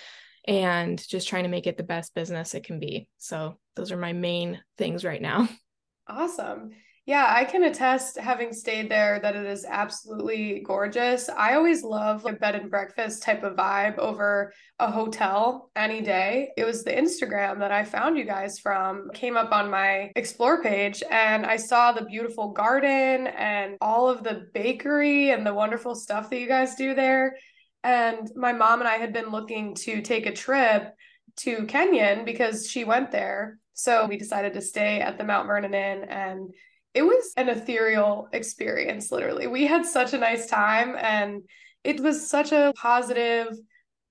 and 0.45 1.01
just 1.07 1.27
trying 1.27 1.43
to 1.43 1.49
make 1.49 1.67
it 1.67 1.77
the 1.77 1.83
best 1.83 2.13
business 2.13 2.53
it 2.53 2.63
can 2.63 2.79
be. 2.79 3.07
So, 3.17 3.57
those 3.75 3.91
are 3.91 3.97
my 3.97 4.13
main 4.13 4.61
things 4.77 5.03
right 5.03 5.21
now. 5.21 5.49
Awesome. 6.05 6.71
Yeah, 7.05 7.25
I 7.27 7.43
can 7.43 7.65
attest, 7.65 8.17
having 8.17 8.53
stayed 8.53 8.89
there, 8.89 9.19
that 9.19 9.35
it 9.35 9.45
is 9.45 9.65
absolutely 9.65 10.63
gorgeous. 10.65 11.27
I 11.27 11.55
always 11.55 11.83
love 11.83 12.25
a 12.25 12.31
bed 12.31 12.55
and 12.55 12.71
breakfast 12.71 13.23
type 13.23 13.43
of 13.43 13.57
vibe 13.57 13.97
over 13.97 14.53
a 14.79 14.89
hotel 14.89 15.69
any 15.75 15.99
day. 15.99 16.51
It 16.55 16.63
was 16.63 16.85
the 16.85 16.93
Instagram 16.93 17.59
that 17.59 17.73
I 17.73 17.83
found 17.83 18.17
you 18.17 18.23
guys 18.23 18.57
from, 18.57 19.09
came 19.13 19.35
up 19.35 19.51
on 19.51 19.69
my 19.69 20.13
explore 20.15 20.63
page, 20.63 21.03
and 21.11 21.45
I 21.45 21.57
saw 21.57 21.91
the 21.91 22.05
beautiful 22.05 22.53
garden 22.53 23.27
and 23.27 23.75
all 23.81 24.07
of 24.07 24.23
the 24.23 24.47
bakery 24.53 25.31
and 25.31 25.45
the 25.45 25.53
wonderful 25.53 25.95
stuff 25.95 26.29
that 26.29 26.39
you 26.39 26.47
guys 26.47 26.75
do 26.75 26.95
there. 26.95 27.35
And 27.83 28.31
my 28.33 28.53
mom 28.53 28.79
and 28.79 28.87
I 28.87 28.95
had 28.95 29.11
been 29.11 29.29
looking 29.29 29.75
to 29.75 30.01
take 30.01 30.25
a 30.25 30.31
trip 30.31 30.93
to 31.39 31.65
Kenyon 31.65 32.23
because 32.23 32.69
she 32.69 32.85
went 32.85 33.11
there. 33.11 33.59
So 33.73 34.05
we 34.05 34.15
decided 34.15 34.53
to 34.53 34.61
stay 34.61 35.01
at 35.01 35.17
the 35.17 35.25
Mount 35.25 35.47
Vernon 35.47 35.73
Inn 35.73 36.05
and 36.05 36.53
it 36.93 37.01
was 37.01 37.33
an 37.37 37.49
ethereal 37.49 38.27
experience, 38.33 39.11
literally. 39.11 39.47
We 39.47 39.65
had 39.65 39.85
such 39.85 40.13
a 40.13 40.17
nice 40.17 40.47
time 40.47 40.95
and 40.99 41.41
it 41.83 41.99
was 41.99 42.29
such 42.29 42.51
a 42.51 42.73
positive, 42.75 43.57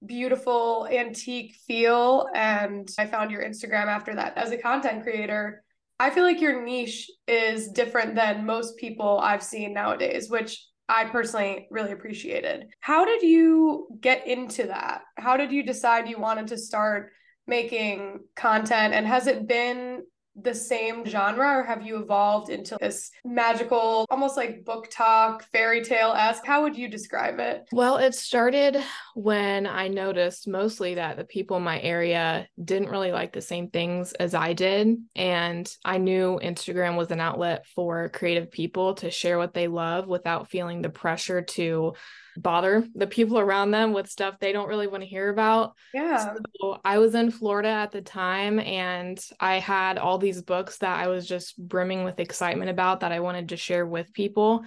beautiful, 0.05 0.89
antique 0.91 1.55
feel. 1.67 2.29
And 2.35 2.89
I 2.99 3.07
found 3.07 3.31
your 3.31 3.43
Instagram 3.43 3.87
after 3.87 4.15
that. 4.17 4.37
As 4.37 4.51
a 4.51 4.59
content 4.59 5.05
creator, 5.05 5.63
I 6.01 6.11
feel 6.11 6.25
like 6.25 6.41
your 6.41 6.65
niche 6.65 7.09
is 7.29 7.69
different 7.69 8.17
than 8.17 8.45
most 8.45 8.77
people 8.77 9.21
I've 9.21 9.43
seen 9.43 9.73
nowadays, 9.73 10.29
which 10.29 10.67
I 10.89 11.05
personally 11.05 11.69
really 11.71 11.93
appreciated. 11.93 12.67
How 12.81 13.05
did 13.05 13.23
you 13.23 13.87
get 14.01 14.27
into 14.27 14.65
that? 14.65 15.03
How 15.17 15.37
did 15.37 15.53
you 15.53 15.63
decide 15.63 16.09
you 16.09 16.19
wanted 16.19 16.49
to 16.49 16.59
start 16.59 17.13
making 17.47 18.21
content? 18.35 18.93
And 18.93 19.07
has 19.07 19.29
it 19.29 19.47
been 19.47 20.03
the 20.35 20.55
same 20.55 21.05
genre 21.05 21.59
or 21.59 21.63
have 21.63 21.85
you 21.85 21.99
evolved 21.99 22.49
into 22.49 22.77
this 22.81 23.11
magical 23.25 24.07
almost 24.11 24.37
like 24.37 24.65
book 24.65 24.89
talk, 24.91 25.45
fairy 25.53 25.83
tale 25.83 26.13
esque 26.13 26.47
how 26.47 26.63
would 26.63 26.77
you 26.77 26.89
describe 26.89 27.39
it? 27.39 27.69
Well 27.73 27.99
it 27.99 28.15
started 28.15 28.83
when 29.15 29.67
i 29.67 29.89
noticed 29.89 30.49
mostly 30.49 30.95
that 30.95 31.17
the 31.17 31.25
people 31.25 31.59
in 31.59 31.63
my 31.63 31.81
area 31.81 32.49
didn't 32.63 32.89
really 32.89 33.13
like 33.13 33.33
the 33.33 33.41
same 33.41 33.69
things 33.69 34.13
as 34.15 34.35
i 34.35 34.53
did 34.53 34.97
and 35.15 35.71
i 35.85 35.99
knew 35.99 36.41
instagram 36.43 36.97
was 36.97 37.11
an 37.11 37.21
outlet 37.21 37.67
for 37.75 38.09
creative 38.09 38.51
people 38.51 38.95
to 38.95 39.11
share 39.11 39.39
what 39.39 39.55
they 39.55 39.69
love 39.69 40.07
without 40.07 40.49
feeling 40.49 40.81
the 40.81 40.89
pressure 40.89 41.43
to 41.43 41.93
bother 42.37 42.87
the 42.95 43.07
people 43.07 43.39
around 43.39 43.71
them 43.71 43.93
with 43.93 44.11
stuff 44.11 44.39
they 44.39 44.53
don't 44.53 44.69
really 44.69 44.87
want 44.87 45.03
to 45.03 45.09
hear 45.09 45.29
about. 45.29 45.75
Yeah. 45.93 46.35
So 46.61 46.81
I 46.85 46.99
was 46.99 47.15
in 47.15 47.31
Florida 47.31 47.69
at 47.69 47.93
the 47.93 48.03
time 48.03 48.59
and 48.59 49.23
I 49.39 49.59
had 49.59 49.99
all 49.99 50.19
these 50.19 50.43
books 50.43 50.79
that 50.79 50.99
I 50.99 51.09
was 51.09 51.27
just 51.27 51.57
brimming 51.57 52.05
with 52.05 52.21
excitement 52.21 52.71
about 52.71 53.01
that 53.01 53.13
I 53.13 53.21
wanted 53.21 53.51
to 53.51 53.57
share 53.57 53.87
with 53.87 54.13
people. 54.13 54.65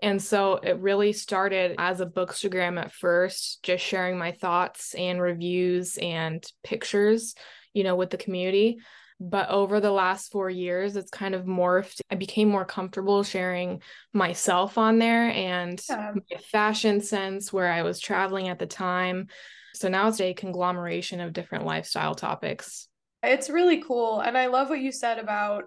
And 0.00 0.20
so 0.20 0.56
it 0.56 0.80
really 0.80 1.12
started 1.12 1.76
as 1.78 2.00
a 2.00 2.06
bookstagram 2.06 2.80
at 2.80 2.92
first, 2.92 3.62
just 3.62 3.84
sharing 3.84 4.18
my 4.18 4.32
thoughts 4.32 4.94
and 4.94 5.20
reviews 5.20 5.96
and 5.96 6.44
pictures 6.64 7.34
you 7.74 7.84
know, 7.84 7.96
with 7.96 8.10
the 8.10 8.16
community. 8.16 8.78
But 9.24 9.50
over 9.50 9.78
the 9.78 9.92
last 9.92 10.32
four 10.32 10.50
years, 10.50 10.96
it's 10.96 11.10
kind 11.10 11.36
of 11.36 11.44
morphed. 11.44 12.00
I 12.10 12.16
became 12.16 12.48
more 12.48 12.64
comfortable 12.64 13.22
sharing 13.22 13.82
myself 14.12 14.78
on 14.78 14.98
there 14.98 15.30
and 15.30 15.80
yeah. 15.88 16.12
my 16.14 16.38
fashion 16.50 17.00
sense 17.00 17.52
where 17.52 17.70
I 17.70 17.82
was 17.82 18.00
traveling 18.00 18.48
at 18.48 18.58
the 18.58 18.66
time. 18.66 19.28
So 19.74 19.88
now 19.88 20.08
it's 20.08 20.20
a 20.20 20.34
conglomeration 20.34 21.20
of 21.20 21.32
different 21.32 21.64
lifestyle 21.64 22.16
topics. 22.16 22.88
It's 23.22 23.48
really 23.48 23.80
cool. 23.80 24.20
And 24.20 24.36
I 24.36 24.46
love 24.46 24.68
what 24.68 24.80
you 24.80 24.90
said 24.90 25.20
about 25.20 25.64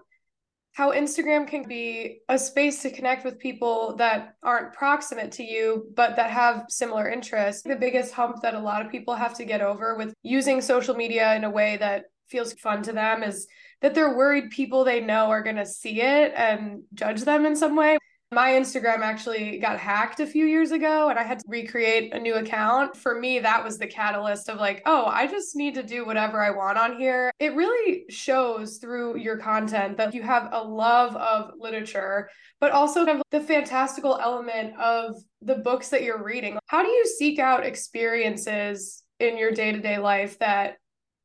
how 0.74 0.92
Instagram 0.92 1.48
can 1.48 1.66
be 1.66 2.18
a 2.28 2.38
space 2.38 2.82
to 2.82 2.90
connect 2.90 3.24
with 3.24 3.38
people 3.38 3.96
that 3.96 4.34
aren't 4.42 4.74
proximate 4.74 5.32
to 5.32 5.42
you, 5.42 5.86
but 5.94 6.16
that 6.16 6.30
have 6.30 6.66
similar 6.68 7.08
interests. 7.08 7.62
The 7.62 7.76
biggest 7.76 8.12
hump 8.12 8.42
that 8.42 8.52
a 8.52 8.60
lot 8.60 8.84
of 8.84 8.92
people 8.92 9.14
have 9.14 9.32
to 9.38 9.46
get 9.46 9.62
over 9.62 9.96
with 9.96 10.12
using 10.22 10.60
social 10.60 10.94
media 10.94 11.34
in 11.34 11.44
a 11.44 11.50
way 11.50 11.78
that 11.78 12.04
feels 12.28 12.52
fun 12.54 12.82
to 12.84 12.92
them 12.92 13.22
is 13.22 13.46
that 13.82 13.94
they're 13.94 14.16
worried 14.16 14.50
people 14.50 14.84
they 14.84 15.00
know 15.00 15.30
are 15.30 15.42
going 15.42 15.56
to 15.56 15.66
see 15.66 16.00
it 16.00 16.32
and 16.36 16.82
judge 16.94 17.22
them 17.22 17.46
in 17.46 17.56
some 17.56 17.76
way. 17.76 17.98
My 18.32 18.50
Instagram 18.50 19.02
actually 19.02 19.58
got 19.58 19.78
hacked 19.78 20.18
a 20.18 20.26
few 20.26 20.46
years 20.46 20.72
ago 20.72 21.10
and 21.10 21.18
I 21.18 21.22
had 21.22 21.38
to 21.38 21.44
recreate 21.46 22.12
a 22.12 22.18
new 22.18 22.34
account. 22.34 22.96
For 22.96 23.20
me, 23.20 23.38
that 23.38 23.62
was 23.62 23.78
the 23.78 23.86
catalyst 23.86 24.48
of 24.48 24.58
like, 24.58 24.82
oh, 24.84 25.06
I 25.06 25.28
just 25.28 25.54
need 25.54 25.74
to 25.76 25.84
do 25.84 26.04
whatever 26.04 26.42
I 26.42 26.50
want 26.50 26.76
on 26.76 26.98
here. 26.98 27.30
It 27.38 27.54
really 27.54 28.04
shows 28.08 28.78
through 28.78 29.18
your 29.18 29.36
content 29.36 29.96
that 29.98 30.12
you 30.12 30.22
have 30.22 30.48
a 30.50 30.60
love 30.60 31.14
of 31.14 31.52
literature, 31.56 32.28
but 32.58 32.72
also 32.72 33.06
have 33.06 33.22
the 33.30 33.40
fantastical 33.40 34.18
element 34.20 34.76
of 34.76 35.14
the 35.40 35.56
books 35.56 35.90
that 35.90 36.02
you're 36.02 36.24
reading. 36.24 36.58
How 36.66 36.82
do 36.82 36.88
you 36.88 37.06
seek 37.06 37.38
out 37.38 37.64
experiences 37.64 39.04
in 39.20 39.38
your 39.38 39.52
day 39.52 39.70
to 39.70 39.80
day 39.80 39.98
life 39.98 40.36
that 40.40 40.78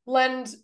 lend 0.06 0.54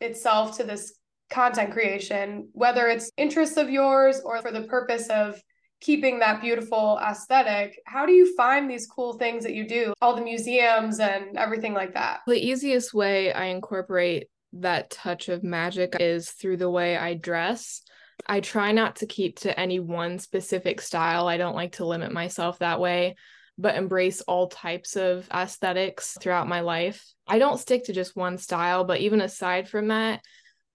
itself 0.00 0.56
to 0.56 0.64
this 0.64 0.94
content 1.30 1.72
creation, 1.72 2.48
whether 2.52 2.88
it's 2.88 3.10
interests 3.16 3.56
of 3.56 3.70
yours 3.70 4.20
or 4.24 4.42
for 4.42 4.50
the 4.50 4.62
purpose 4.62 5.08
of 5.08 5.40
keeping 5.80 6.18
that 6.18 6.42
beautiful 6.42 7.00
aesthetic 7.02 7.74
how 7.86 8.04
do 8.04 8.12
you 8.12 8.34
find 8.36 8.70
these 8.70 8.86
cool 8.86 9.14
things 9.14 9.44
that 9.44 9.54
you 9.54 9.66
do? 9.66 9.94
All 10.02 10.14
the 10.14 10.22
museums 10.22 11.00
and 11.00 11.38
everything 11.38 11.72
like 11.72 11.94
that. 11.94 12.20
The 12.26 12.34
easiest 12.34 12.92
way 12.92 13.32
i 13.32 13.46
incorporate 13.46 14.28
that 14.54 14.90
touch 14.90 15.28
of 15.28 15.42
magic 15.42 15.96
is 16.00 16.30
through 16.30 16.58
the 16.58 16.70
way 16.70 16.96
i 16.96 17.14
dress. 17.14 17.82
I 18.26 18.40
try 18.40 18.72
not 18.72 18.96
to 18.96 19.06
keep 19.06 19.40
to 19.40 19.58
any 19.58 19.80
one 19.80 20.18
specific 20.18 20.82
style. 20.82 21.26
I 21.26 21.38
don't 21.38 21.56
like 21.56 21.72
to 21.72 21.86
limit 21.86 22.12
myself 22.12 22.58
that 22.58 22.80
way 22.80 23.16
but 23.60 23.76
embrace 23.76 24.20
all 24.22 24.48
types 24.48 24.96
of 24.96 25.28
aesthetics 25.32 26.16
throughout 26.20 26.48
my 26.48 26.60
life 26.60 27.12
i 27.26 27.38
don't 27.38 27.60
stick 27.60 27.84
to 27.84 27.92
just 27.92 28.16
one 28.16 28.38
style 28.38 28.84
but 28.84 29.00
even 29.00 29.20
aside 29.20 29.68
from 29.68 29.88
that 29.88 30.20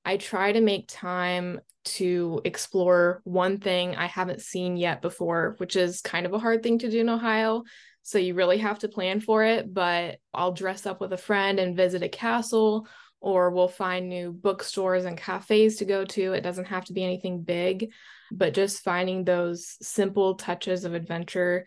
I 0.06 0.18
try 0.18 0.52
to 0.52 0.62
make 0.62 0.86
time 0.88 1.60
to 1.86 2.42
explore 2.46 3.22
one 3.24 3.58
thing 3.58 3.96
I 3.96 4.06
haven't 4.06 4.42
seen 4.42 4.78
yet 4.78 5.02
before, 5.02 5.56
which 5.58 5.76
is 5.76 6.02
kind 6.02 6.26
of 6.26 6.34
a 6.34 6.40
hard 6.40 6.62
thing 6.62 6.80
to 6.80 6.92
do 6.92 7.00
in 7.00 7.10
Ohio. 7.10 7.64
So 8.04 8.20
you 8.20 8.36
really 8.36 8.60
have 8.60 8.80
to 8.80 8.88
plan 8.88 9.20
for 9.20 9.44
it. 9.44 9.74
But 9.74 10.20
I'll 10.34 10.52
dress 10.52 10.86
up 10.86 11.02
with 11.02 11.12
a 11.12 11.18
friend 11.18 11.60
and 11.60 11.76
visit 11.76 12.04
a 12.04 12.10
castle, 12.10 12.88
or 13.20 13.50
we'll 13.50 13.68
find 13.68 14.08
new 14.08 14.32
bookstores 14.32 15.06
and 15.06 15.18
cafes 15.18 15.78
to 15.78 15.86
go 15.86 16.06
to. 16.06 16.34
It 16.34 16.42
doesn't 16.42 16.66
have 16.66 16.86
to 16.86 16.94
be 16.94 17.04
anything 17.04 17.42
big, 17.42 17.92
but 18.32 18.54
just 18.54 18.84
finding 18.84 19.24
those 19.24 19.76
simple 19.82 20.36
touches 20.36 20.86
of 20.86 20.94
adventure 20.94 21.66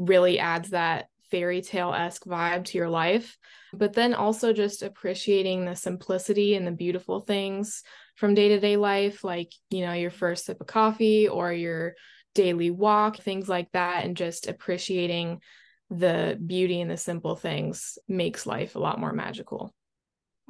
really 0.00 0.38
adds 0.38 0.70
that 0.70 1.06
fairy 1.30 1.62
tale 1.62 1.94
esque 1.94 2.24
vibe 2.24 2.64
to 2.64 2.78
your 2.78 2.88
life. 2.88 3.38
But 3.72 3.92
then 3.92 4.14
also 4.14 4.52
just 4.52 4.82
appreciating 4.82 5.64
the 5.64 5.76
simplicity 5.76 6.54
and 6.56 6.66
the 6.66 6.72
beautiful 6.72 7.20
things 7.20 7.84
from 8.16 8.34
day 8.34 8.48
to 8.48 8.60
day 8.60 8.76
life, 8.76 9.22
like, 9.22 9.52
you 9.70 9.86
know, 9.86 9.92
your 9.92 10.10
first 10.10 10.46
sip 10.46 10.60
of 10.60 10.66
coffee 10.66 11.28
or 11.28 11.52
your 11.52 11.94
daily 12.34 12.70
walk, 12.70 13.18
things 13.18 13.48
like 13.48 13.70
that, 13.72 14.04
and 14.04 14.16
just 14.16 14.48
appreciating 14.48 15.40
the 15.90 16.38
beauty 16.44 16.80
and 16.80 16.90
the 16.90 16.96
simple 16.96 17.36
things 17.36 17.98
makes 18.08 18.46
life 18.46 18.74
a 18.74 18.80
lot 18.80 18.98
more 18.98 19.12
magical. 19.12 19.72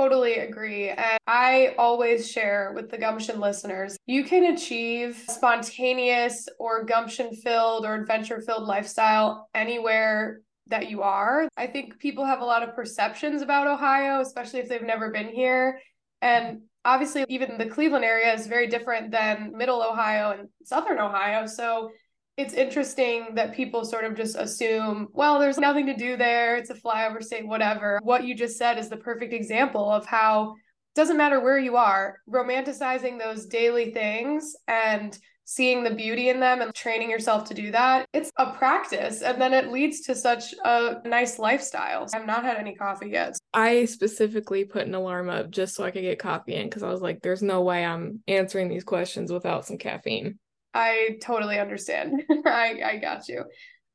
Totally 0.00 0.37
agree. 0.37 0.88
And 0.88 1.19
I 1.26 1.75
always 1.76 2.26
share 2.26 2.73
with 2.75 2.90
the 2.90 2.97
gumption 2.97 3.38
listeners 3.38 3.99
you 4.07 4.25
can 4.25 4.54
achieve 4.54 5.23
spontaneous 5.28 6.49
or 6.59 6.85
gumption 6.85 7.35
filled 7.35 7.85
or 7.85 7.97
adventure 7.97 8.40
filled 8.40 8.66
lifestyle 8.66 9.50
anywhere 9.54 10.40
that 10.69 10.88
you 10.88 11.02
are. 11.02 11.47
I 11.59 11.66
think 11.66 11.99
people 11.99 12.25
have 12.25 12.40
a 12.40 12.47
lot 12.47 12.62
of 12.62 12.75
perceptions 12.75 13.42
about 13.42 13.66
Ohio, 13.66 14.23
especially 14.23 14.61
if 14.61 14.71
they've 14.71 14.80
never 14.80 15.11
been 15.11 15.28
here. 15.28 15.80
And 16.23 16.62
obviously, 16.83 17.26
even 17.28 17.59
the 17.59 17.66
Cleveland 17.66 18.07
area 18.07 18.33
is 18.33 18.47
very 18.47 18.69
different 18.69 19.11
than 19.11 19.52
middle 19.54 19.83
Ohio 19.83 20.30
and 20.30 20.49
southern 20.64 20.99
Ohio. 20.99 21.45
So 21.45 21.90
it's 22.37 22.55
interesting 22.55 23.35
that 23.35 23.55
people 23.55 23.85
sort 23.85 24.05
of 24.05 24.15
just 24.15 24.37
assume, 24.37 25.09
well, 25.13 25.39
there's 25.39 25.59
nothing 25.59 25.87
to 25.87 25.97
do 25.97 26.17
there. 26.17 26.57
It's 26.57 26.71
a 26.71 26.75
flyover 26.75 27.23
state, 27.23 27.47
whatever. 27.47 28.01
What 28.03 28.25
you 28.25 28.35
just 28.35 28.57
said 28.57 28.79
is 28.79 28.89
the 28.89 28.97
perfect 28.97 29.33
example 29.33 29.91
of 29.91 30.07
how 30.07 30.55
doesn't 30.95 31.17
matter 31.17 31.41
where 31.41 31.59
you 31.59 31.77
are, 31.77 32.19
romanticizing 32.29 33.19
those 33.19 33.47
daily 33.47 33.93
things 33.93 34.57
and 34.67 35.19
seeing 35.45 35.83
the 35.83 35.95
beauty 35.95 36.29
in 36.29 36.39
them 36.39 36.61
and 36.61 36.73
training 36.75 37.11
yourself 37.11 37.45
to 37.45 37.55
do 37.55 37.73
that, 37.73 38.07
it's 38.13 38.31
a 38.37 38.53
practice. 38.53 39.21
And 39.23 39.41
then 39.43 39.53
it 39.53 39.73
leads 39.73 40.01
to 40.03 40.15
such 40.15 40.55
a 40.65 40.97
nice 41.05 41.41
lifestyle. 41.41 42.07
I've 42.15 42.25
not 42.25 42.45
had 42.45 42.57
any 42.57 42.77
coffee 42.77 43.11
yet. 43.11 43.37
I 43.53 43.85
specifically 43.87 44.65
put 44.65 44.87
an 44.87 44.95
alarm 44.95 45.29
up 45.29 45.51
just 45.51 45.75
so 45.75 45.83
I 45.83 45.91
could 45.91 46.03
get 46.03 46.21
coffee 46.21 46.55
in 46.55 46.67
because 46.67 46.85
I 46.85 46.91
was 46.91 47.01
like, 47.01 47.21
there's 47.21 47.43
no 47.43 47.63
way 47.63 47.85
I'm 47.85 48.23
answering 48.29 48.69
these 48.69 48.85
questions 48.85 49.33
without 49.33 49.67
some 49.67 49.77
caffeine. 49.77 50.39
I 50.73 51.19
totally 51.23 51.59
understand. 51.59 52.23
I, 52.47 52.81
I 52.85 52.97
got 52.97 53.29
you. 53.29 53.45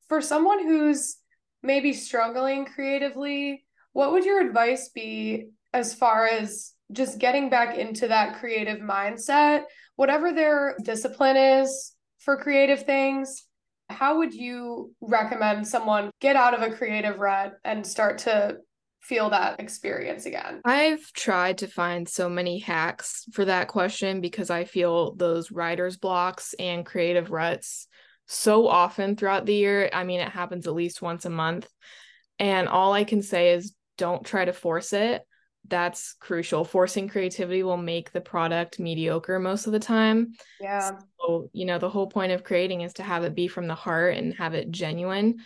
For 0.08 0.22
someone 0.22 0.64
who's 0.64 1.18
maybe 1.64 1.94
struggling 1.94 2.66
creatively, 2.66 3.66
what 3.94 4.12
would 4.12 4.26
your 4.26 4.46
advice 4.46 4.90
be 4.90 5.48
as 5.74 5.94
far 5.94 6.28
as 6.28 6.74
just 6.92 7.18
getting 7.18 7.50
back 7.50 7.78
into 7.78 8.08
that 8.08 8.40
creative 8.40 8.80
mindset? 8.80 9.64
whatever 9.96 10.34
their 10.34 10.76
discipline 10.84 11.38
is 11.38 11.94
for 12.20 12.38
creative 12.38 12.84
things, 12.84 13.46
how 13.90 14.18
would 14.18 14.34
you 14.34 14.94
recommend 15.02 15.68
someone 15.68 16.10
get 16.20 16.36
out 16.36 16.54
of 16.54 16.62
a 16.62 16.76
creative 16.76 17.20
rut 17.20 17.54
and 17.64 17.86
start 17.86 18.20
to 18.20 18.58
feel 19.06 19.30
that 19.30 19.60
experience 19.60 20.26
again? 20.26 20.62
I've 20.66 21.12
tried 21.14 21.60
to 21.60 21.68
find 21.68 22.08
so 22.08 22.30
many 22.30 22.60
hacks 22.60 23.26
for 23.34 23.46
that 23.46 23.68
question 23.68 24.22
because 24.22 24.50
I 24.50 24.66
feel 24.66 25.16
those 25.16 25.52
writer's 25.52 25.98
blocks 25.98 26.54
and 26.60 26.86
creative 26.86 27.32
ruts 27.32 27.88
so 28.28 28.68
often 28.68 29.16
throughout 29.16 29.46
the 29.46 29.56
year. 29.56 29.90
I 29.94 30.04
mean, 30.04 30.20
it 30.20 30.30
happens 30.30 30.68
at 30.68 30.74
least 30.74 31.02
once 31.02 31.26
a 31.26 31.30
month. 31.30 31.68
And 32.40 32.68
all 32.68 32.94
I 32.94 33.04
can 33.04 33.22
say 33.22 33.54
is 33.54 33.74
don't 33.98 34.26
try 34.26 34.46
to 34.46 34.54
force 34.54 34.92
it 34.94 35.24
that's 35.68 36.14
crucial. 36.20 36.64
Forcing 36.64 37.08
creativity 37.08 37.64
will 37.64 37.78
make 37.78 38.12
the 38.12 38.22
product 38.22 38.80
mediocre 38.80 39.40
most 39.40 39.68
of 39.68 39.74
the 39.74 39.80
time. 39.80 40.34
Yeah. 40.60 41.00
So, 41.20 41.50
you 41.54 41.66
know, 41.66 41.80
the 41.80 41.90
whole 41.90 42.08
point 42.08 42.32
of 42.32 42.44
creating 42.44 42.82
is 42.82 42.94
to 42.94 43.04
have 43.04 43.24
it 43.24 43.36
be 43.36 43.48
from 43.48 43.68
the 43.68 43.76
heart 43.76 44.16
and 44.16 44.34
have 44.36 44.54
it 44.54 44.72
genuine. 44.72 45.38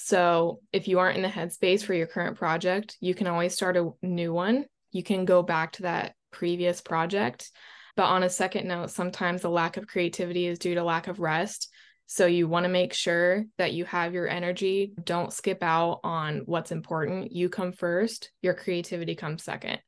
So, 0.00 0.60
if 0.72 0.86
you 0.86 1.00
aren't 1.00 1.16
in 1.16 1.22
the 1.22 1.28
headspace 1.28 1.82
for 1.82 1.92
your 1.92 2.06
current 2.06 2.38
project, 2.38 2.96
you 3.00 3.14
can 3.14 3.26
always 3.26 3.52
start 3.52 3.76
a 3.76 3.90
new 4.00 4.32
one. 4.32 4.64
You 4.92 5.02
can 5.02 5.24
go 5.24 5.42
back 5.42 5.72
to 5.72 5.82
that 5.82 6.14
previous 6.30 6.80
project. 6.80 7.50
But 7.96 8.04
on 8.04 8.22
a 8.22 8.30
second 8.30 8.68
note, 8.68 8.90
sometimes 8.90 9.42
the 9.42 9.50
lack 9.50 9.76
of 9.76 9.88
creativity 9.88 10.46
is 10.46 10.60
due 10.60 10.76
to 10.76 10.84
lack 10.84 11.08
of 11.08 11.18
rest. 11.18 11.68
So 12.06 12.26
you 12.26 12.46
want 12.46 12.64
to 12.64 12.70
make 12.70 12.94
sure 12.94 13.44
that 13.58 13.74
you 13.74 13.84
have 13.86 14.14
your 14.14 14.28
energy. 14.28 14.94
Don't 15.02 15.32
skip 15.32 15.62
out 15.62 16.00
on 16.04 16.42
what's 16.46 16.70
important. 16.70 17.32
You 17.32 17.48
come 17.48 17.72
first, 17.72 18.30
your 18.40 18.54
creativity 18.54 19.16
comes 19.16 19.42
second. 19.42 19.80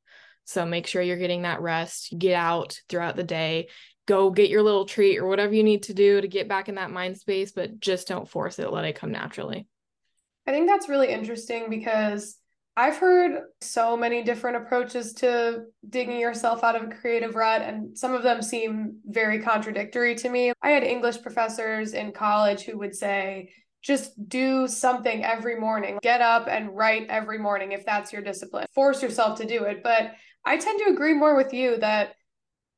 So 0.44 0.66
make 0.66 0.88
sure 0.88 1.00
you're 1.00 1.16
getting 1.16 1.42
that 1.42 1.62
rest. 1.62 2.12
Get 2.18 2.34
out 2.34 2.78
throughout 2.88 3.14
the 3.14 3.22
day. 3.22 3.68
Go 4.06 4.30
get 4.30 4.50
your 4.50 4.62
little 4.62 4.84
treat 4.84 5.18
or 5.18 5.26
whatever 5.28 5.54
you 5.54 5.62
need 5.62 5.84
to 5.84 5.94
do 5.94 6.20
to 6.20 6.26
get 6.26 6.48
back 6.48 6.68
in 6.68 6.74
that 6.74 6.90
mind 6.90 7.16
space, 7.16 7.52
but 7.52 7.78
just 7.78 8.08
don't 8.08 8.28
force 8.28 8.58
it. 8.58 8.72
Let 8.72 8.84
it 8.84 8.96
come 8.96 9.12
naturally. 9.12 9.68
I 10.50 10.52
think 10.52 10.68
that's 10.68 10.88
really 10.88 11.10
interesting 11.10 11.70
because 11.70 12.36
I've 12.76 12.96
heard 12.96 13.42
so 13.60 13.96
many 13.96 14.24
different 14.24 14.56
approaches 14.56 15.12
to 15.14 15.66
digging 15.88 16.18
yourself 16.18 16.64
out 16.64 16.74
of 16.74 16.82
a 16.82 16.92
creative 16.92 17.36
rut, 17.36 17.62
and 17.62 17.96
some 17.96 18.14
of 18.14 18.24
them 18.24 18.42
seem 18.42 18.96
very 19.04 19.38
contradictory 19.38 20.16
to 20.16 20.28
me. 20.28 20.52
I 20.60 20.70
had 20.70 20.82
English 20.82 21.22
professors 21.22 21.92
in 21.92 22.10
college 22.10 22.62
who 22.62 22.78
would 22.78 22.96
say, 22.96 23.52
just 23.80 24.28
do 24.28 24.66
something 24.66 25.24
every 25.24 25.54
morning. 25.54 26.00
Get 26.02 26.20
up 26.20 26.48
and 26.48 26.76
write 26.76 27.06
every 27.08 27.38
morning 27.38 27.70
if 27.70 27.86
that's 27.86 28.12
your 28.12 28.22
discipline. 28.22 28.66
Force 28.74 29.04
yourself 29.04 29.38
to 29.38 29.46
do 29.46 29.62
it. 29.62 29.84
But 29.84 30.14
I 30.44 30.56
tend 30.56 30.80
to 30.80 30.92
agree 30.92 31.14
more 31.14 31.36
with 31.36 31.54
you 31.54 31.76
that 31.78 32.14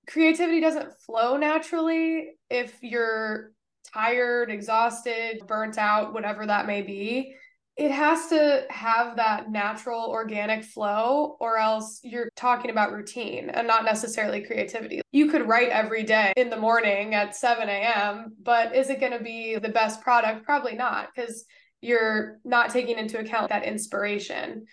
creativity 0.07 0.61
doesn't 0.61 0.93
flow 1.07 1.38
naturally 1.38 2.33
if 2.50 2.76
you're 2.83 3.52
tired, 3.95 4.50
exhausted, 4.50 5.41
burnt 5.47 5.79
out, 5.79 6.12
whatever 6.12 6.45
that 6.45 6.67
may 6.67 6.83
be 6.83 7.35
it 7.76 7.91
has 7.91 8.29
to 8.29 8.64
have 8.69 9.17
that 9.17 9.50
natural 9.50 10.05
organic 10.05 10.62
flow 10.62 11.37
or 11.41 11.57
else 11.57 12.00
you're 12.02 12.29
talking 12.37 12.71
about 12.71 12.93
routine 12.93 13.49
and 13.49 13.67
not 13.67 13.85
necessarily 13.85 14.43
creativity. 14.43 15.00
You 15.11 15.31
could 15.31 15.49
write 15.49 15.71
every 15.71 16.02
day 16.02 16.35
in 16.37 16.50
the 16.50 16.59
morning 16.59 17.14
at 17.14 17.35
7 17.35 17.69
a.m 17.69 18.37
but 18.43 18.75
is 18.75 18.91
it 18.91 19.00
going 19.00 19.17
to 19.17 19.25
be 19.25 19.57
the 19.57 19.71
best 19.71 20.02
product? 20.02 20.45
Probably 20.45 20.75
not 20.75 21.09
because 21.14 21.45
you're 21.81 22.38
not 22.45 22.71
taking 22.71 22.99
into 22.99 23.19
account 23.19 23.49
that 23.49 23.64
inspiration. 23.64 24.67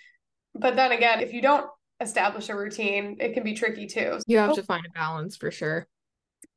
But 0.53 0.75
then 0.75 0.91
again 0.91 1.21
if 1.21 1.31
you 1.31 1.41
don't 1.41 1.67
establish 2.01 2.49
a 2.49 2.55
routine 2.55 3.15
it 3.21 3.33
can 3.33 3.43
be 3.43 3.53
tricky 3.53 3.87
too. 3.87 4.19
You 4.27 4.39
have 4.39 4.55
to 4.55 4.63
find 4.63 4.85
a 4.85 4.91
balance 4.91 5.37
for 5.37 5.51
sure. 5.51 5.87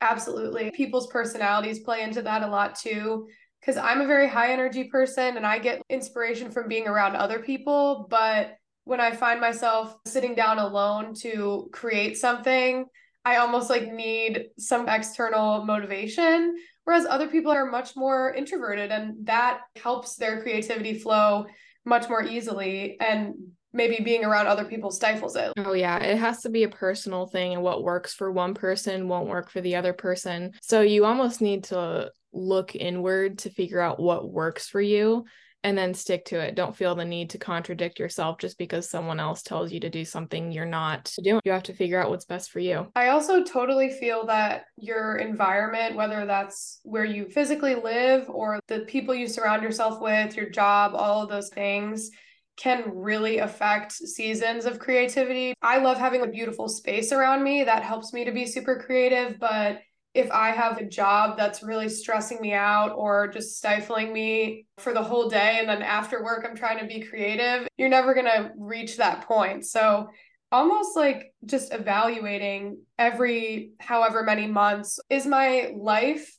Absolutely. 0.01 0.73
People's 0.73 1.07
personalities 1.07 1.79
play 1.81 2.03
into 2.03 2.23
that 2.23 2.43
a 2.43 2.49
lot 2.49 2.75
too 2.75 3.29
because 3.63 3.77
I'm 3.77 4.01
a 4.01 4.07
very 4.07 4.29
high 4.29 4.53
energy 4.53 4.85
person 4.85 5.37
and 5.37 5.47
I 5.47 5.61
get 5.61 5.83
inspiration 5.89 6.51
from 6.51 6.67
being 6.69 6.89
around 6.89 7.15
other 7.15 7.39
people. 7.39 8.09
But 8.11 8.57
when 8.85 9.01
I 9.01 9.13
find 9.13 9.41
myself 9.41 9.97
sitting 10.05 10.35
down 10.35 10.59
alone 10.59 11.15
to 11.21 11.71
create 11.73 12.19
something, 12.19 12.87
I 13.25 13.37
almost 13.37 13.71
like 13.71 13.87
need 13.87 14.47
some 14.59 14.89
external 14.89 15.65
motivation. 15.65 16.57
Whereas 16.83 17.07
other 17.07 17.29
people 17.29 17.53
are 17.53 17.71
much 17.71 17.95
more 17.95 18.35
introverted 18.35 18.91
and 18.91 19.27
that 19.27 19.61
helps 19.77 20.17
their 20.17 20.43
creativity 20.43 20.99
flow 20.99 21.47
much 21.85 22.09
more 22.09 22.25
easily. 22.25 22.97
And 23.01 23.35
maybe 23.73 24.03
being 24.03 24.25
around 24.25 24.49
other 24.49 24.65
people 24.65 24.91
stifles 24.91 25.37
it. 25.37 25.53
Oh, 25.57 25.73
yeah. 25.73 25.99
It 25.99 26.19
has 26.19 26.43
to 26.43 26.51
be 26.51 26.65
a 26.65 26.69
personal 26.69 27.27
thing, 27.27 27.55
and 27.55 27.63
what 27.63 27.83
works 27.83 28.13
for 28.13 28.31
one 28.31 28.53
person 28.53 29.09
won't 29.09 29.29
work 29.29 29.51
for 29.51 29.63
the 29.63 29.77
other 29.77 29.95
person. 29.95 30.53
So 30.61 30.83
you 30.83 31.07
almost 31.07 31.41
need 31.41 31.65
to 31.65 32.11
look 32.33 32.75
inward 32.75 33.39
to 33.39 33.51
figure 33.51 33.81
out 33.81 34.01
what 34.01 34.31
works 34.31 34.69
for 34.69 34.81
you 34.81 35.25
and 35.65 35.79
then 35.79 35.95
stick 35.95 36.25
to 36.27 36.41
it. 36.41 36.55
Don't 36.55 36.77
feel 36.77 36.95
the 36.95 37.05
need 37.05 37.31
to 37.31 37.39
contradict 37.39 37.99
yourself 37.99 38.39
just 38.39 38.59
because 38.59 38.91
someone 38.91 39.21
else 39.21 39.43
tells 39.43 39.73
you 39.73 39.81
to 39.81 39.91
do 39.91 40.05
something 40.05 40.51
you're 40.51 40.67
not 40.67 41.13
doing. 41.23 41.41
You 41.45 41.53
have 41.53 41.63
to 41.65 41.75
figure 41.75 42.03
out 42.03 42.11
what's 42.11 42.25
best 42.25 42.51
for 42.51 42.59
you. 42.59 42.89
I 42.97 43.09
also 43.09 43.45
totally 43.45 43.91
feel 43.91 44.27
that 44.27 44.65
your 44.77 45.17
environment, 45.17 45.95
whether 45.95 46.27
that's 46.27 46.81
where 46.83 47.05
you 47.05 47.27
physically 47.27 47.77
live 47.77 48.29
or 48.29 48.59
the 48.67 48.81
people 48.81 49.15
you 49.15 49.29
surround 49.29 49.63
yourself 49.63 50.01
with, 50.01 50.37
your 50.37 50.51
job, 50.51 50.93
all 50.95 51.23
of 51.23 51.29
those 51.29 51.51
things, 51.51 52.11
can 52.57 52.83
really 52.95 53.39
affect 53.39 53.93
seasons 53.93 54.67
of 54.67 54.79
creativity. 54.79 55.55
I 55.63 55.79
love 55.79 55.97
having 55.97 56.23
a 56.23 56.27
beautiful 56.27 56.69
space 56.69 57.13
around 57.13 57.43
me 57.43 57.65
that 57.65 57.83
helps 57.83 58.13
me 58.13 58.25
to 58.25 58.33
be 58.33 58.47
super 58.47 58.83
creative, 58.85 59.39
but 59.39 59.81
if 60.15 60.31
I 60.31 60.51
have 60.51 60.79
a 60.79 60.85
job 60.85 61.39
that's 61.39 61.63
really 61.63 61.89
stressing 61.89 62.41
me 62.41 62.53
out 62.53 62.93
or 62.95 63.29
just 63.29 63.57
stifling 63.57 64.13
me 64.13 64.67
for 64.79 64.93
the 64.93 65.03
whole 65.03 65.29
day, 65.29 65.57
and 65.59 65.69
then 65.69 65.83
after 65.83 66.23
work, 66.23 66.45
I'm 66.49 66.57
trying 66.57 66.79
to 66.81 66.87
be 66.87 67.07
creative, 67.07 67.67
you're 67.79 67.89
never 67.89 68.13
going 68.13 68.27
to 68.27 68.51
reach 68.59 68.99
that 68.99 69.27
point. 69.27 69.65
So, 69.65 70.09
almost 70.51 70.97
like 70.97 71.33
just 71.47 71.73
evaluating 71.73 72.79
every 72.99 73.71
however 73.81 74.23
many 74.23 74.47
months 74.47 75.01
is 75.09 75.27
my 75.27 75.73
life 75.75 76.37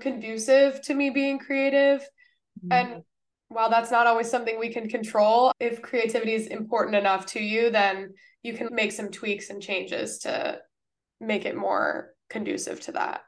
conducive 0.00 0.80
to 0.82 0.94
me 0.94 1.10
being 1.10 1.40
creative? 1.40 2.00
Mm-hmm. 2.64 2.72
And 2.72 3.02
while 3.48 3.68
that's 3.68 3.90
not 3.90 4.06
always 4.06 4.30
something 4.30 4.58
we 4.58 4.72
can 4.72 4.88
control, 4.88 5.52
if 5.58 5.82
creativity 5.82 6.34
is 6.34 6.46
important 6.46 6.94
enough 6.94 7.26
to 7.26 7.40
you, 7.40 7.70
then 7.70 8.14
you 8.44 8.52
can 8.52 8.68
make 8.70 8.92
some 8.92 9.10
tweaks 9.10 9.50
and 9.50 9.60
changes 9.60 10.18
to 10.18 10.60
make 11.20 11.44
it 11.44 11.56
more 11.56 12.12
conducive 12.28 12.80
to 12.80 12.92
that. 12.92 13.22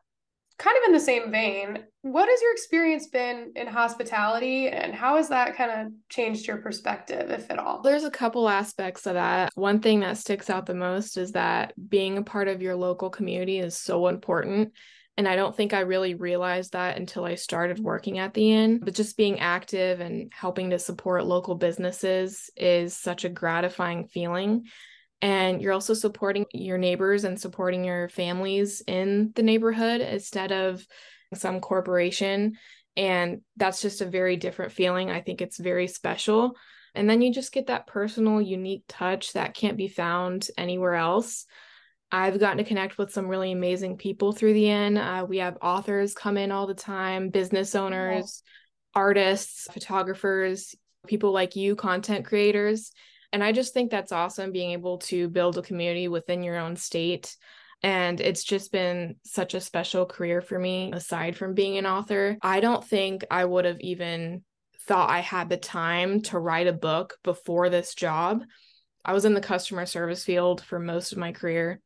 Kind 0.58 0.76
of 0.76 0.88
in 0.88 0.92
the 0.92 1.00
same 1.00 1.30
vein, 1.30 1.84
what 2.02 2.28
has 2.28 2.42
your 2.42 2.52
experience 2.52 3.06
been 3.06 3.52
in 3.56 3.66
hospitality 3.66 4.68
and 4.68 4.94
how 4.94 5.16
has 5.16 5.30
that 5.30 5.56
kind 5.56 5.70
of 5.70 5.92
changed 6.10 6.46
your 6.46 6.58
perspective, 6.58 7.30
if 7.30 7.50
at 7.50 7.58
all? 7.58 7.80
There's 7.80 8.04
a 8.04 8.10
couple 8.10 8.46
aspects 8.46 9.06
of 9.06 9.14
that. 9.14 9.52
One 9.54 9.80
thing 9.80 10.00
that 10.00 10.18
sticks 10.18 10.50
out 10.50 10.66
the 10.66 10.74
most 10.74 11.16
is 11.16 11.32
that 11.32 11.72
being 11.88 12.18
a 12.18 12.22
part 12.22 12.46
of 12.48 12.60
your 12.60 12.76
local 12.76 13.08
community 13.08 13.58
is 13.58 13.74
so 13.78 14.08
important. 14.08 14.74
And 15.16 15.26
I 15.26 15.34
don't 15.34 15.56
think 15.56 15.72
I 15.72 15.80
really 15.80 16.14
realized 16.14 16.72
that 16.72 16.98
until 16.98 17.24
I 17.24 17.34
started 17.36 17.78
working 17.78 18.18
at 18.18 18.34
the 18.34 18.52
inn. 18.52 18.80
But 18.82 18.94
just 18.94 19.16
being 19.16 19.40
active 19.40 20.00
and 20.00 20.30
helping 20.34 20.70
to 20.70 20.78
support 20.78 21.24
local 21.24 21.54
businesses 21.54 22.50
is 22.56 22.96
such 22.96 23.24
a 23.24 23.30
gratifying 23.30 24.08
feeling 24.08 24.66
and 25.22 25.60
you're 25.60 25.72
also 25.72 25.94
supporting 25.94 26.46
your 26.52 26.78
neighbors 26.78 27.24
and 27.24 27.38
supporting 27.38 27.84
your 27.84 28.08
families 28.08 28.82
in 28.86 29.32
the 29.34 29.42
neighborhood 29.42 30.00
instead 30.00 30.52
of 30.52 30.86
some 31.34 31.60
corporation. 31.60 32.56
And 32.96 33.42
that's 33.56 33.82
just 33.82 34.00
a 34.00 34.06
very 34.06 34.36
different 34.36 34.72
feeling. 34.72 35.10
I 35.10 35.20
think 35.20 35.40
it's 35.40 35.58
very 35.58 35.86
special. 35.86 36.56
And 36.94 37.08
then 37.08 37.22
you 37.22 37.32
just 37.32 37.52
get 37.52 37.68
that 37.68 37.86
personal 37.86 38.40
unique 38.40 38.84
touch 38.88 39.34
that 39.34 39.54
can't 39.54 39.76
be 39.76 39.88
found 39.88 40.48
anywhere 40.56 40.94
else. 40.94 41.46
I've 42.12 42.40
gotten 42.40 42.58
to 42.58 42.64
connect 42.64 42.98
with 42.98 43.12
some 43.12 43.28
really 43.28 43.52
amazing 43.52 43.96
people 43.96 44.32
through 44.32 44.54
the 44.54 44.68
inn 44.68 44.98
uh, 44.98 45.24
we 45.24 45.38
have 45.38 45.58
authors 45.62 46.12
come 46.12 46.36
in 46.36 46.50
all 46.50 46.66
the 46.66 46.74
time 46.74 47.28
business 47.28 47.76
owners 47.76 48.42
artists 48.96 49.68
photographers 49.72 50.74
people 51.06 51.30
like 51.30 51.54
you 51.54 51.76
content 51.76 52.24
creators 52.24 52.90
and 53.32 53.44
I 53.44 53.52
just 53.52 53.74
think 53.74 53.90
that's 53.90 54.12
awesome 54.12 54.52
being 54.52 54.72
able 54.72 54.98
to 54.98 55.28
build 55.28 55.58
a 55.58 55.62
community 55.62 56.08
within 56.08 56.42
your 56.42 56.56
own 56.56 56.76
state. 56.76 57.36
And 57.82 58.20
it's 58.20 58.44
just 58.44 58.72
been 58.72 59.16
such 59.24 59.54
a 59.54 59.60
special 59.60 60.04
career 60.04 60.42
for 60.42 60.58
me, 60.58 60.92
aside 60.92 61.36
from 61.36 61.54
being 61.54 61.78
an 61.78 61.86
author. 61.86 62.36
I 62.42 62.60
don't 62.60 62.84
think 62.84 63.24
I 63.30 63.44
would 63.44 63.64
have 63.64 63.80
even 63.80 64.44
thought 64.82 65.10
I 65.10 65.20
had 65.20 65.48
the 65.48 65.56
time 65.56 66.20
to 66.22 66.38
write 66.38 66.66
a 66.66 66.72
book 66.72 67.16
before 67.22 67.70
this 67.70 67.94
job. 67.94 68.42
I 69.04 69.14
was 69.14 69.24
in 69.24 69.34
the 69.34 69.40
customer 69.40 69.86
service 69.86 70.24
field 70.24 70.60
for 70.62 70.78
most 70.78 71.12
of 71.12 71.18
my 71.18 71.32
career, 71.32 71.80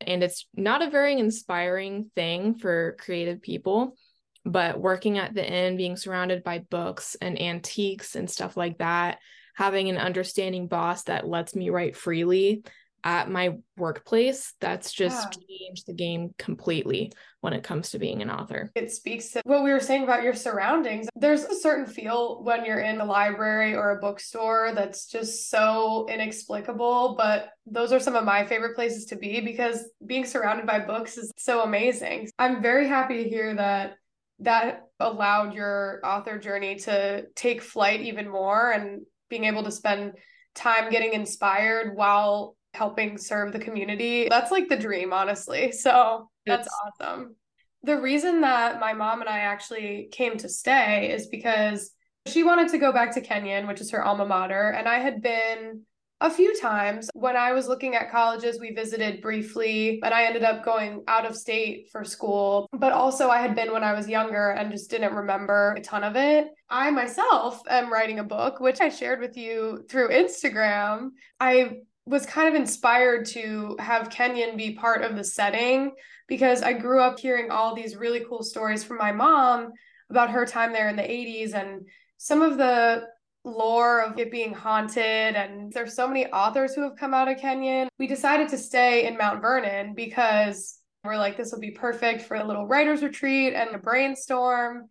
and 0.00 0.22
it's 0.22 0.46
not 0.54 0.82
a 0.82 0.90
very 0.90 1.18
inspiring 1.18 2.10
thing 2.14 2.58
for 2.58 2.96
creative 3.00 3.40
people. 3.40 3.96
But 4.44 4.80
working 4.80 5.18
at 5.18 5.34
the 5.34 5.46
inn, 5.46 5.76
being 5.76 5.96
surrounded 5.96 6.42
by 6.42 6.60
books 6.70 7.16
and 7.20 7.40
antiques 7.40 8.14
and 8.16 8.30
stuff 8.30 8.56
like 8.56 8.78
that, 8.78 9.18
having 9.58 9.88
an 9.88 9.98
understanding 9.98 10.68
boss 10.68 11.02
that 11.02 11.26
lets 11.26 11.56
me 11.56 11.68
write 11.68 11.96
freely 11.96 12.62
at 13.02 13.28
my 13.28 13.56
workplace 13.76 14.54
that's 14.60 14.92
just 14.92 15.36
yeah. 15.36 15.44
changed 15.48 15.88
the 15.88 15.92
game 15.92 16.32
completely 16.38 17.10
when 17.40 17.52
it 17.52 17.64
comes 17.64 17.90
to 17.90 17.98
being 17.98 18.22
an 18.22 18.30
author. 18.30 18.70
It 18.76 18.92
speaks 18.92 19.30
to 19.30 19.42
what 19.44 19.64
we 19.64 19.72
were 19.72 19.80
saying 19.80 20.04
about 20.04 20.22
your 20.22 20.34
surroundings. 20.34 21.08
There's 21.16 21.42
a 21.42 21.56
certain 21.56 21.86
feel 21.86 22.40
when 22.44 22.64
you're 22.64 22.78
in 22.78 23.00
a 23.00 23.04
library 23.04 23.74
or 23.74 23.90
a 23.90 24.00
bookstore 24.00 24.70
that's 24.76 25.06
just 25.06 25.50
so 25.50 26.06
inexplicable 26.08 27.16
but 27.18 27.50
those 27.66 27.92
are 27.92 28.00
some 28.00 28.14
of 28.14 28.24
my 28.24 28.46
favorite 28.46 28.76
places 28.76 29.06
to 29.06 29.16
be 29.16 29.40
because 29.40 29.90
being 30.06 30.24
surrounded 30.24 30.66
by 30.66 30.78
books 30.78 31.18
is 31.18 31.32
so 31.36 31.62
amazing. 31.62 32.30
I'm 32.38 32.62
very 32.62 32.86
happy 32.86 33.24
to 33.24 33.28
hear 33.28 33.56
that 33.56 33.96
that 34.38 34.84
allowed 35.00 35.52
your 35.52 36.00
author 36.04 36.38
journey 36.38 36.76
to 36.76 37.26
take 37.34 37.60
flight 37.60 38.02
even 38.02 38.28
more 38.28 38.70
and 38.70 39.02
being 39.28 39.44
able 39.44 39.64
to 39.64 39.70
spend 39.70 40.12
time 40.54 40.90
getting 40.90 41.12
inspired 41.12 41.96
while 41.96 42.56
helping 42.74 43.18
serve 43.18 43.52
the 43.52 43.58
community. 43.58 44.28
That's 44.28 44.50
like 44.50 44.68
the 44.68 44.76
dream, 44.76 45.12
honestly. 45.12 45.72
So 45.72 46.30
that's 46.46 46.66
it's... 46.66 47.00
awesome. 47.00 47.36
The 47.82 48.00
reason 48.00 48.40
that 48.40 48.80
my 48.80 48.92
mom 48.92 49.20
and 49.20 49.28
I 49.28 49.40
actually 49.40 50.08
came 50.10 50.36
to 50.38 50.48
stay 50.48 51.12
is 51.12 51.28
because 51.28 51.92
she 52.26 52.42
wanted 52.42 52.68
to 52.70 52.78
go 52.78 52.92
back 52.92 53.14
to 53.14 53.20
Kenyon, 53.20 53.66
which 53.66 53.80
is 53.80 53.90
her 53.92 54.04
alma 54.04 54.26
mater, 54.26 54.70
and 54.70 54.88
I 54.88 54.98
had 54.98 55.22
been 55.22 55.82
a 56.20 56.30
few 56.30 56.58
times. 56.58 57.08
When 57.14 57.36
I 57.36 57.52
was 57.52 57.68
looking 57.68 57.94
at 57.94 58.10
colleges, 58.10 58.58
we 58.58 58.72
visited 58.72 59.22
briefly, 59.22 60.00
and 60.02 60.12
I 60.12 60.24
ended 60.24 60.42
up 60.42 60.64
going 60.64 61.04
out 61.06 61.26
of 61.26 61.36
state 61.36 61.88
for 61.92 62.04
school. 62.04 62.68
But 62.72 62.92
also, 62.92 63.28
I 63.28 63.40
had 63.40 63.54
been 63.54 63.72
when 63.72 63.84
I 63.84 63.92
was 63.92 64.08
younger 64.08 64.50
and 64.50 64.70
just 64.70 64.90
didn't 64.90 65.14
remember 65.14 65.74
a 65.76 65.80
ton 65.80 66.04
of 66.04 66.16
it. 66.16 66.48
I 66.68 66.90
myself 66.90 67.62
am 67.68 67.92
writing 67.92 68.18
a 68.18 68.24
book, 68.24 68.60
which 68.60 68.80
I 68.80 68.88
shared 68.88 69.20
with 69.20 69.36
you 69.36 69.84
through 69.88 70.10
Instagram. 70.10 71.10
I 71.40 71.78
was 72.06 72.26
kind 72.26 72.48
of 72.48 72.54
inspired 72.54 73.26
to 73.26 73.76
have 73.78 74.10
Kenyon 74.10 74.56
be 74.56 74.74
part 74.74 75.02
of 75.02 75.14
the 75.14 75.24
setting 75.24 75.92
because 76.26 76.62
I 76.62 76.72
grew 76.72 77.00
up 77.00 77.18
hearing 77.18 77.50
all 77.50 77.74
these 77.74 77.96
really 77.96 78.24
cool 78.28 78.42
stories 78.42 78.82
from 78.82 78.96
my 78.96 79.12
mom 79.12 79.72
about 80.10 80.30
her 80.30 80.46
time 80.46 80.72
there 80.72 80.88
in 80.88 80.96
the 80.96 81.02
80s 81.02 81.52
and 81.52 81.86
some 82.16 82.40
of 82.40 82.56
the 82.56 83.06
lore 83.44 84.02
of 84.02 84.18
it 84.18 84.30
being 84.30 84.52
haunted 84.52 85.34
and 85.34 85.72
there's 85.72 85.94
so 85.94 86.06
many 86.06 86.26
authors 86.26 86.74
who 86.74 86.82
have 86.82 86.96
come 86.96 87.14
out 87.14 87.28
of 87.28 87.38
Kenyon. 87.38 87.88
We 87.98 88.06
decided 88.06 88.48
to 88.50 88.58
stay 88.58 89.06
in 89.06 89.16
Mount 89.16 89.40
Vernon 89.40 89.94
because 89.94 90.78
we're 91.04 91.16
like 91.16 91.36
this 91.36 91.52
will 91.52 91.60
be 91.60 91.70
perfect 91.70 92.22
for 92.22 92.36
a 92.36 92.46
little 92.46 92.66
writers 92.66 93.02
retreat 93.02 93.54
and 93.54 93.74
a 93.74 93.78
brainstorm 93.78 94.88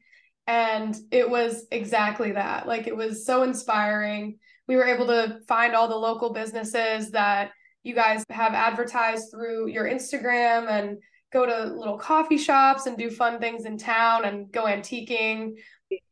and 0.47 0.95
it 1.11 1.29
was 1.29 1.67
exactly 1.71 2.31
that. 2.31 2.67
Like 2.67 2.87
it 2.87 2.95
was 2.95 3.25
so 3.25 3.43
inspiring. 3.43 4.37
We 4.67 4.77
were 4.77 4.85
able 4.85 5.07
to 5.07 5.39
find 5.47 5.75
all 5.75 5.87
the 5.87 5.95
local 5.95 6.31
businesses 6.33 7.11
that 7.11 7.51
you 7.83 7.93
guys 7.93 8.23
have 8.29 8.53
advertised 8.53 9.31
through 9.31 9.67
your 9.67 9.85
Instagram 9.85 10.69
and 10.69 10.97
go 11.31 11.45
to 11.45 11.73
little 11.73 11.97
coffee 11.97 12.37
shops 12.37 12.85
and 12.85 12.97
do 12.97 13.09
fun 13.09 13.39
things 13.39 13.65
in 13.65 13.77
town 13.77 14.25
and 14.25 14.51
go 14.51 14.65
antiquing. 14.65 15.53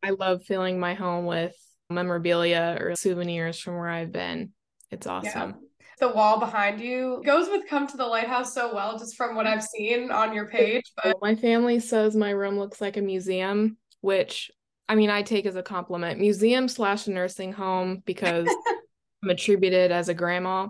I 0.03 0.11
love 0.11 0.43
filling 0.43 0.79
my 0.79 0.93
home 0.93 1.25
with 1.25 1.55
memorabilia 1.89 2.77
or 2.79 2.95
souvenirs 2.95 3.59
from 3.59 3.75
where 3.75 3.89
I've 3.89 4.11
been. 4.11 4.51
It's 4.91 5.07
awesome. 5.07 5.49
Yeah. 5.49 5.55
The 5.99 6.09
wall 6.09 6.39
behind 6.39 6.81
you 6.81 7.21
goes 7.25 7.47
with 7.47 7.67
Come 7.69 7.87
to 7.87 7.97
the 7.97 8.05
Lighthouse 8.05 8.53
so 8.53 8.73
well, 8.75 8.99
just 8.99 9.15
from 9.15 9.35
what 9.35 9.47
I've 9.47 9.63
seen 9.63 10.11
on 10.11 10.33
your 10.33 10.47
page. 10.47 10.83
But 11.01 11.17
my 11.21 11.35
family 11.35 11.79
says 11.79 12.15
my 12.15 12.31
room 12.31 12.59
looks 12.59 12.81
like 12.81 12.97
a 12.97 13.01
museum, 13.01 13.77
which 14.01 14.51
I 14.89 14.95
mean, 14.95 15.09
I 15.09 15.21
take 15.21 15.45
as 15.45 15.55
a 15.55 15.63
compliment. 15.63 16.19
Museum 16.19 16.67
slash 16.67 17.07
nursing 17.07 17.53
home 17.53 18.03
because 18.05 18.47
I'm 19.23 19.29
attributed 19.29 19.91
as 19.91 20.09
a 20.09 20.13
grandma. 20.13 20.67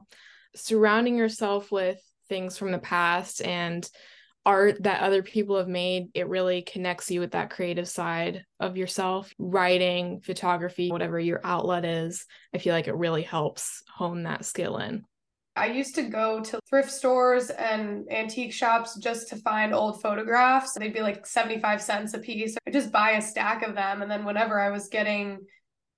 Surrounding 0.56 1.18
yourself 1.18 1.72
with 1.72 2.00
things 2.30 2.58
from 2.58 2.72
the 2.72 2.80
past 2.80 3.42
and 3.42 3.90
art 4.46 4.84
that 4.84 5.02
other 5.02 5.24
people 5.24 5.58
have 5.58 5.68
made, 5.68 6.10
it 6.14 6.28
really 6.30 6.62
connects 6.62 7.10
you 7.10 7.20
with 7.20 7.32
that 7.32 7.50
creative 7.50 7.88
side 7.88 8.46
of 8.60 8.78
yourself. 8.78 9.34
Writing, 9.40 10.22
photography, 10.22 10.92
whatever 10.92 11.20
your 11.20 11.42
outlet 11.44 11.86
is, 11.86 12.26
I 12.54 12.60
feel 12.60 12.74
like 12.74 12.88
it 12.88 12.96
really 12.96 13.24
helps 13.24 13.84
hone 13.94 14.24
that 14.24 14.46
skill 14.46 14.78
in. 14.78 15.04
I 15.58 15.68
used 15.68 15.96
to 15.96 16.04
go 16.04 16.42
to 16.42 16.60
thrift 16.70 16.92
stores 16.92 17.50
and 17.50 18.06
antique 18.12 18.52
shops 18.52 18.98
just 19.00 19.30
to 19.30 19.38
find 19.38 19.74
old 19.74 20.02
photographs. 20.02 20.74
They'd 20.74 20.94
be 20.94 21.02
like 21.02 21.26
75 21.26 21.82
cents 21.82 22.14
a 22.14 22.20
piece. 22.20 22.58
I'd 22.68 22.74
just 22.74 22.92
buy 22.92 23.12
a 23.12 23.22
stack 23.22 23.64
of 23.64 23.74
them. 23.74 24.02
And 24.02 24.12
then 24.12 24.26
whenever 24.26 24.60
I 24.60 24.70
was 24.70 24.90
getting 24.90 25.40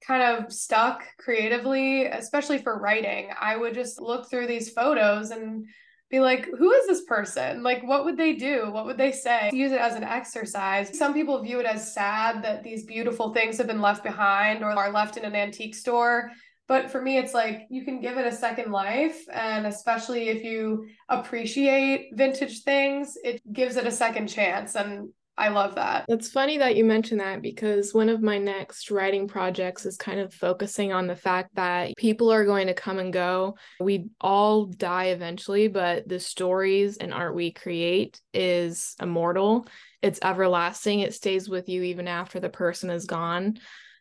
kind 0.05 0.21
of 0.21 0.53
stuck 0.53 1.03
creatively, 1.17 2.05
especially 2.05 2.59
for 2.59 2.79
writing, 2.79 3.31
I 3.39 3.57
would 3.57 3.73
just 3.73 3.99
look 3.99 4.29
through 4.29 4.45
these 4.45 4.69
photos 4.69 5.31
and 5.31 5.65
be 6.09 6.19
like, 6.19 6.47
who 6.57 6.71
is 6.71 6.87
this 6.87 7.03
person? 7.03 7.63
Like, 7.63 7.83
what 7.83 8.05
would 8.05 8.17
they 8.17 8.33
do? 8.33 8.71
What 8.71 8.85
would 8.85 8.97
they 8.97 9.11
say? 9.11 9.49
Use 9.53 9.71
it 9.71 9.81
as 9.81 9.95
an 9.95 10.03
exercise. 10.03 10.97
Some 10.97 11.13
people 11.13 11.43
view 11.43 11.59
it 11.59 11.65
as 11.65 11.93
sad 11.93 12.43
that 12.43 12.63
these 12.63 12.85
beautiful 12.85 13.33
things 13.33 13.57
have 13.57 13.67
been 13.67 13.81
left 13.81 14.03
behind 14.03 14.63
or 14.63 14.71
are 14.71 14.91
left 14.91 15.17
in 15.17 15.25
an 15.25 15.35
antique 15.35 15.75
store. 15.75 16.31
But 16.67 16.89
for 16.91 17.01
me, 17.01 17.17
it's 17.17 17.33
like 17.33 17.61
you 17.69 17.83
can 17.85 18.01
give 18.01 18.17
it 18.17 18.25
a 18.25 18.31
second 18.31 18.71
life. 18.71 19.21
And 19.31 19.67
especially 19.67 20.29
if 20.29 20.43
you 20.43 20.87
appreciate 21.09 22.09
vintage 22.13 22.63
things, 22.63 23.17
it 23.23 23.41
gives 23.51 23.75
it 23.75 23.87
a 23.87 23.91
second 23.91 24.27
chance. 24.27 24.75
And 24.75 25.09
I 25.37 25.49
love 25.49 25.75
that. 25.75 26.05
It's 26.09 26.29
funny 26.29 26.57
that 26.57 26.75
you 26.75 26.83
mention 26.83 27.19
that 27.19 27.43
because 27.43 27.93
one 27.93 28.09
of 28.09 28.23
my 28.23 28.39
next 28.39 28.89
writing 28.89 29.27
projects 29.27 29.85
is 29.85 29.95
kind 29.95 30.19
of 30.19 30.33
focusing 30.33 30.91
on 30.91 31.05
the 31.05 31.15
fact 31.15 31.53
that 31.55 31.95
people 31.95 32.31
are 32.31 32.45
going 32.45 32.67
to 32.67 32.73
come 32.73 32.97
and 32.97 33.13
go. 33.13 33.55
We 33.79 34.07
all 34.19 34.65
die 34.65 35.05
eventually, 35.05 35.67
but 35.67 36.07
the 36.07 36.19
stories 36.19 36.97
and 36.97 37.13
art 37.13 37.35
we 37.35 37.51
create 37.51 38.19
is 38.33 38.95
immortal. 38.99 39.67
It's 40.01 40.19
everlasting. 40.23 41.01
It 41.01 41.13
stays 41.13 41.47
with 41.47 41.69
you 41.69 41.83
even 41.83 42.07
after 42.07 42.39
the 42.39 42.49
person 42.49 42.89
is 42.89 43.05
gone. 43.05 43.59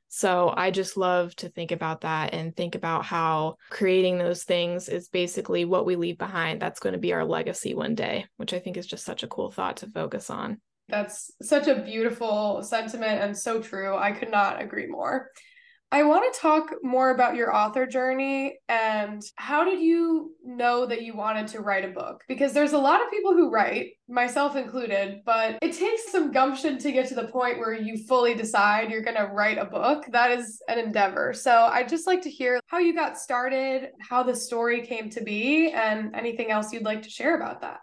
So 0.09 0.55
I 0.57 0.71
just 0.71 0.97
love 0.97 1.35
to 1.37 1.51
think 1.51 1.73
about 1.73 2.03
that 2.03 2.33
and 2.33 2.57
think 2.57 2.77
about 2.77 3.05
how 3.05 3.57
creating 3.69 4.17
those 4.17 4.45
things 4.45 4.89
is 4.89 5.09
basically 5.09 5.67
what 5.67 5.85
we 5.85 5.97
leave 5.97 6.17
behind. 6.17 6.63
That's 6.63 6.81
going 6.81 6.95
to 6.95 6.99
be 6.99 7.13
our 7.13 7.25
legacy 7.25 7.75
one 7.75 7.95
day, 7.95 8.25
which 8.37 8.55
I 8.55 8.59
think 8.59 8.79
is 8.79 8.87
just 8.87 9.05
such 9.05 9.23
a 9.23 9.29
cool 9.29 9.51
thought 9.51 9.79
to 9.79 9.91
focus 9.91 10.31
on. 10.31 10.61
That's 10.89 11.33
such 11.43 11.67
a 11.67 11.83
beautiful 11.83 12.63
sentiment 12.63 13.23
and 13.23 13.37
so 13.37 13.61
true. 13.61 13.97
I 13.97 14.13
could 14.13 14.31
not 14.31 14.61
agree 14.61 14.87
more. 14.87 15.31
I 15.93 16.03
want 16.03 16.33
to 16.33 16.41
talk 16.41 16.75
more 16.83 17.11
about 17.11 17.37
your 17.37 17.55
author 17.55 17.87
journey 17.87 18.59
and 18.69 19.23
how 19.37 19.65
did 19.65 19.81
you 19.81 20.33
know 20.45 20.85
that 20.85 21.03
you 21.03 21.15
wanted 21.15 21.47
to 21.49 21.61
write 21.61 21.85
a 21.85 21.93
book? 21.93 22.25
Because 22.27 22.53
there's 22.53 22.73
a 22.73 22.79
lot 22.79 23.01
of 23.01 23.11
people 23.11 23.35
who 23.35 23.51
write, 23.51 23.93
myself 24.09 24.57
included, 24.57 25.21
but 25.25 25.59
it 25.63 25.73
takes 25.75 26.11
some 26.11 26.33
gumption 26.33 26.77
to 26.79 26.91
get 26.91 27.07
to 27.09 27.15
the 27.15 27.29
point 27.29 27.59
where 27.59 27.73
you 27.73 28.05
fully 28.09 28.35
decide 28.35 28.91
you're 28.91 29.01
going 29.01 29.17
to 29.17 29.31
write 29.33 29.59
a 29.59 29.65
book. 29.65 30.07
That 30.11 30.33
is 30.33 30.61
an 30.69 30.81
endeavor. 30.81 31.33
So 31.33 31.53
I'd 31.53 31.89
just 31.89 32.09
like 32.09 32.23
to 32.23 32.31
hear 32.31 32.59
how 32.67 32.79
you 32.79 32.93
got 32.93 33.17
started, 33.17 33.91
how 34.01 34.25
the 34.25 34.35
story 34.35 34.85
came 34.85 35.09
to 35.11 35.23
be, 35.23 35.71
and 35.71 36.17
anything 36.17 36.51
else 36.51 36.73
you'd 36.73 36.83
like 36.83 37.03
to 37.03 37.11
share 37.11 37.37
about 37.37 37.61
that. 37.61 37.79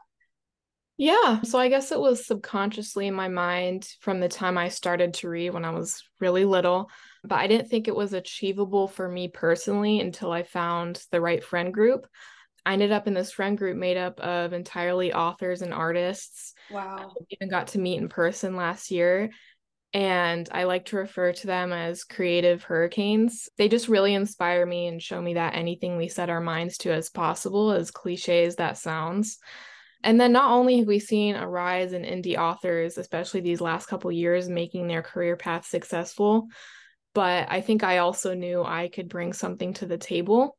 Yeah. 0.98 1.42
So 1.42 1.58
I 1.58 1.70
guess 1.70 1.92
it 1.92 2.00
was 2.00 2.26
subconsciously 2.26 3.08
in 3.08 3.14
my 3.16 3.28
mind 3.28 3.88
from 4.00 4.20
the 4.20 4.30
time 4.30 4.58
I 4.58 4.70
started 4.70 5.16
to 5.16 5.30
read 5.30 5.52
when 5.52 5.66
I 5.66 5.72
was 5.72 6.04
really 6.20 6.46
little, 6.46 6.90
but 7.24 7.40
I 7.40 7.48
didn't 7.48 7.70
think 7.70 7.88
it 7.88 7.96
was 7.96 8.14
achievable 8.14 8.88
for 8.88 9.10
me 9.10 9.28
personally 9.28 10.00
until 10.00 10.32
I 10.32 10.44
found 10.44 11.04
the 11.12 11.22
right 11.22 11.44
friend 11.44 11.74
group. 11.74 12.08
I 12.66 12.74
ended 12.74 12.92
up 12.92 13.08
in 13.08 13.14
this 13.14 13.32
friend 13.32 13.58
group 13.58 13.76
made 13.76 13.98
up 13.98 14.20
of 14.20 14.54
entirely 14.54 15.12
authors 15.12 15.62
and 15.62 15.74
artists. 15.74 16.54
Wow. 16.70 17.12
I 17.20 17.26
even 17.30 17.50
got 17.50 17.68
to 17.70 17.80
meet 17.80 17.98
in 17.98 18.08
person 18.08 18.56
last 18.56 18.92
year. 18.92 19.32
And 19.96 20.48
I 20.52 20.64
like 20.64 20.86
to 20.86 20.98
refer 20.98 21.34
to 21.34 21.48
them 21.48 21.72
as 21.72 22.04
creative 22.04 22.64
hurricanes. 22.64 23.50
They 23.58 23.68
just 23.68 23.90
really 23.90 24.14
inspire 24.14 24.66
me 24.66 24.88
and 24.88 25.02
show 25.02 25.22
me 25.22 25.36
that 25.36 25.56
anything 25.56 25.98
we 25.98 26.08
set 26.08 26.30
our 26.30 26.42
minds 26.42 26.78
to 26.80 26.92
as 26.92 27.10
possible, 27.10 27.72
as 27.72 27.92
cliche 27.92 28.46
as 28.46 28.56
that 28.56 28.78
sounds. 28.78 29.38
And 30.04 30.20
then 30.20 30.34
not 30.34 30.52
only 30.52 30.80
have 30.80 30.88
we 30.88 31.00
seen 31.00 31.36
a 31.36 31.48
rise 31.48 31.94
in 31.94 32.04
indie 32.04 32.38
authors, 32.38 32.98
especially 32.98 33.40
these 33.40 33.62
last 33.62 33.88
couple 33.88 34.12
years, 34.12 34.50
making 34.50 34.88
their 34.88 35.02
career 35.02 35.38
path 35.38 35.66
successful, 35.66 36.48
but 37.14 37.48
I 37.50 37.62
think 37.62 37.84
I 37.84 38.00
also 38.00 38.34
knew 38.34 38.64
I 38.64 38.90
could 38.90 39.08
bring 39.08 39.34
something 39.34 39.74
to 39.76 39.86
the 39.86 39.98
table. 39.98 40.58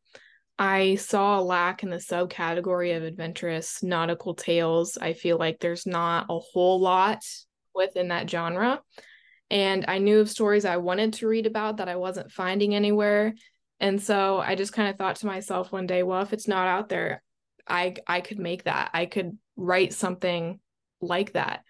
I 0.59 0.95
saw 0.95 1.39
a 1.39 1.43
lack 1.43 1.83
in 1.83 1.91
the 1.91 1.97
subcategory 1.97 2.97
of 2.97 3.03
adventurous 3.03 3.83
nautical 3.83 4.35
tales. 4.35 4.97
I 5.01 5.13
feel 5.13 5.37
like 5.37 5.59
there's 5.59 5.85
not 5.85 6.27
a 6.31 6.39
whole 6.39 6.81
lot 6.81 7.23
within 7.75 8.09
that 8.09 8.31
genre. 8.31 8.81
And 9.51 9.85
I 9.89 9.99
knew 9.99 10.21
of 10.21 10.31
stories 10.31 10.65
I 10.65 10.79
wanted 10.79 11.15
to 11.15 11.29
read 11.29 11.47
about 11.47 11.79
that 11.79 11.89
I 11.89 11.97
wasn't 11.97 12.31
finding 12.31 12.75
anywhere. 12.75 13.35
And 13.81 14.01
so 14.01 14.39
I 14.39 14.55
just 14.55 14.73
kind 14.73 14.89
of 14.89 14.97
thought 14.97 15.17
to 15.17 15.27
myself 15.27 15.73
one 15.73 15.87
day, 15.87 16.03
well, 16.03 16.23
if 16.23 16.33
it's 16.33 16.49
not 16.49 16.69
out 16.69 16.89
there, 16.89 17.23
I 17.67 17.95
I 18.07 18.21
could 18.21 18.39
make 18.39 18.65
that. 18.65 18.91
I 18.93 19.07
could 19.07 19.39
write 19.57 19.93
something 19.93 20.61
like 21.01 21.33
that. 21.33 21.63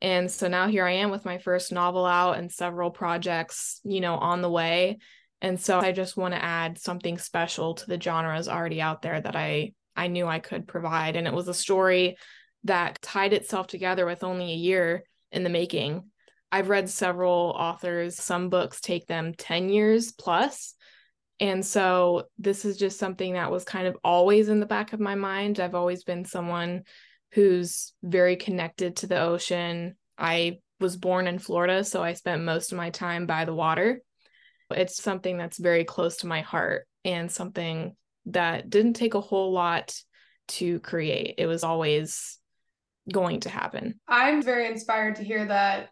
And 0.00 0.30
so 0.30 0.48
now 0.48 0.68
here 0.68 0.84
I 0.84 0.92
am 0.92 1.10
with 1.10 1.24
my 1.24 1.38
first 1.38 1.72
novel 1.72 2.06
out 2.06 2.38
and 2.38 2.52
several 2.52 2.90
projects, 2.90 3.80
you 3.84 4.00
know, 4.00 4.14
on 4.14 4.42
the 4.42 4.50
way. 4.50 4.98
And 5.40 5.60
so 5.60 5.78
I 5.78 5.92
just 5.92 6.16
want 6.16 6.34
to 6.34 6.42
add 6.42 6.78
something 6.78 7.18
special 7.18 7.74
to 7.74 7.86
the 7.86 8.00
genres 8.00 8.48
already 8.48 8.80
out 8.80 9.02
there 9.02 9.20
that 9.20 9.36
I 9.36 9.72
I 9.96 10.06
knew 10.06 10.26
I 10.26 10.38
could 10.38 10.68
provide. 10.68 11.16
And 11.16 11.26
it 11.26 11.32
was 11.32 11.48
a 11.48 11.54
story 11.54 12.16
that 12.64 13.00
tied 13.02 13.32
itself 13.32 13.66
together 13.66 14.06
with 14.06 14.22
only 14.22 14.52
a 14.52 14.56
year 14.56 15.02
in 15.32 15.42
the 15.42 15.50
making. 15.50 16.04
I've 16.50 16.68
read 16.68 16.88
several 16.88 17.54
authors, 17.58 18.16
some 18.16 18.48
books 18.48 18.80
take 18.80 19.06
them 19.06 19.34
10 19.36 19.68
years 19.68 20.12
plus. 20.12 20.74
And 21.40 21.64
so 21.64 22.24
this 22.38 22.64
is 22.64 22.76
just 22.76 22.98
something 22.98 23.34
that 23.34 23.50
was 23.50 23.64
kind 23.64 23.86
of 23.86 23.96
always 24.02 24.48
in 24.48 24.60
the 24.60 24.66
back 24.66 24.92
of 24.92 25.00
my 25.00 25.14
mind. 25.14 25.60
I've 25.60 25.74
always 25.74 26.02
been 26.02 26.24
someone 26.24 26.82
who's 27.32 27.92
very 28.02 28.36
connected 28.36 28.96
to 28.96 29.06
the 29.06 29.20
ocean. 29.20 29.96
I 30.16 30.58
was 30.80 30.96
born 30.96 31.26
in 31.26 31.38
Florida, 31.38 31.84
so 31.84 32.02
I 32.02 32.14
spent 32.14 32.42
most 32.42 32.72
of 32.72 32.78
my 32.78 32.90
time 32.90 33.26
by 33.26 33.44
the 33.44 33.54
water. 33.54 34.00
It's 34.70 35.02
something 35.02 35.38
that's 35.38 35.58
very 35.58 35.84
close 35.84 36.18
to 36.18 36.26
my 36.26 36.40
heart 36.40 36.86
and 37.04 37.30
something 37.30 37.94
that 38.26 38.68
didn't 38.68 38.94
take 38.94 39.14
a 39.14 39.20
whole 39.20 39.52
lot 39.52 39.94
to 40.48 40.80
create. 40.80 41.36
It 41.38 41.46
was 41.46 41.64
always 41.64 42.38
going 43.10 43.40
to 43.40 43.48
happen. 43.48 44.00
I'm 44.06 44.42
very 44.42 44.66
inspired 44.66 45.16
to 45.16 45.24
hear 45.24 45.46
that 45.46 45.90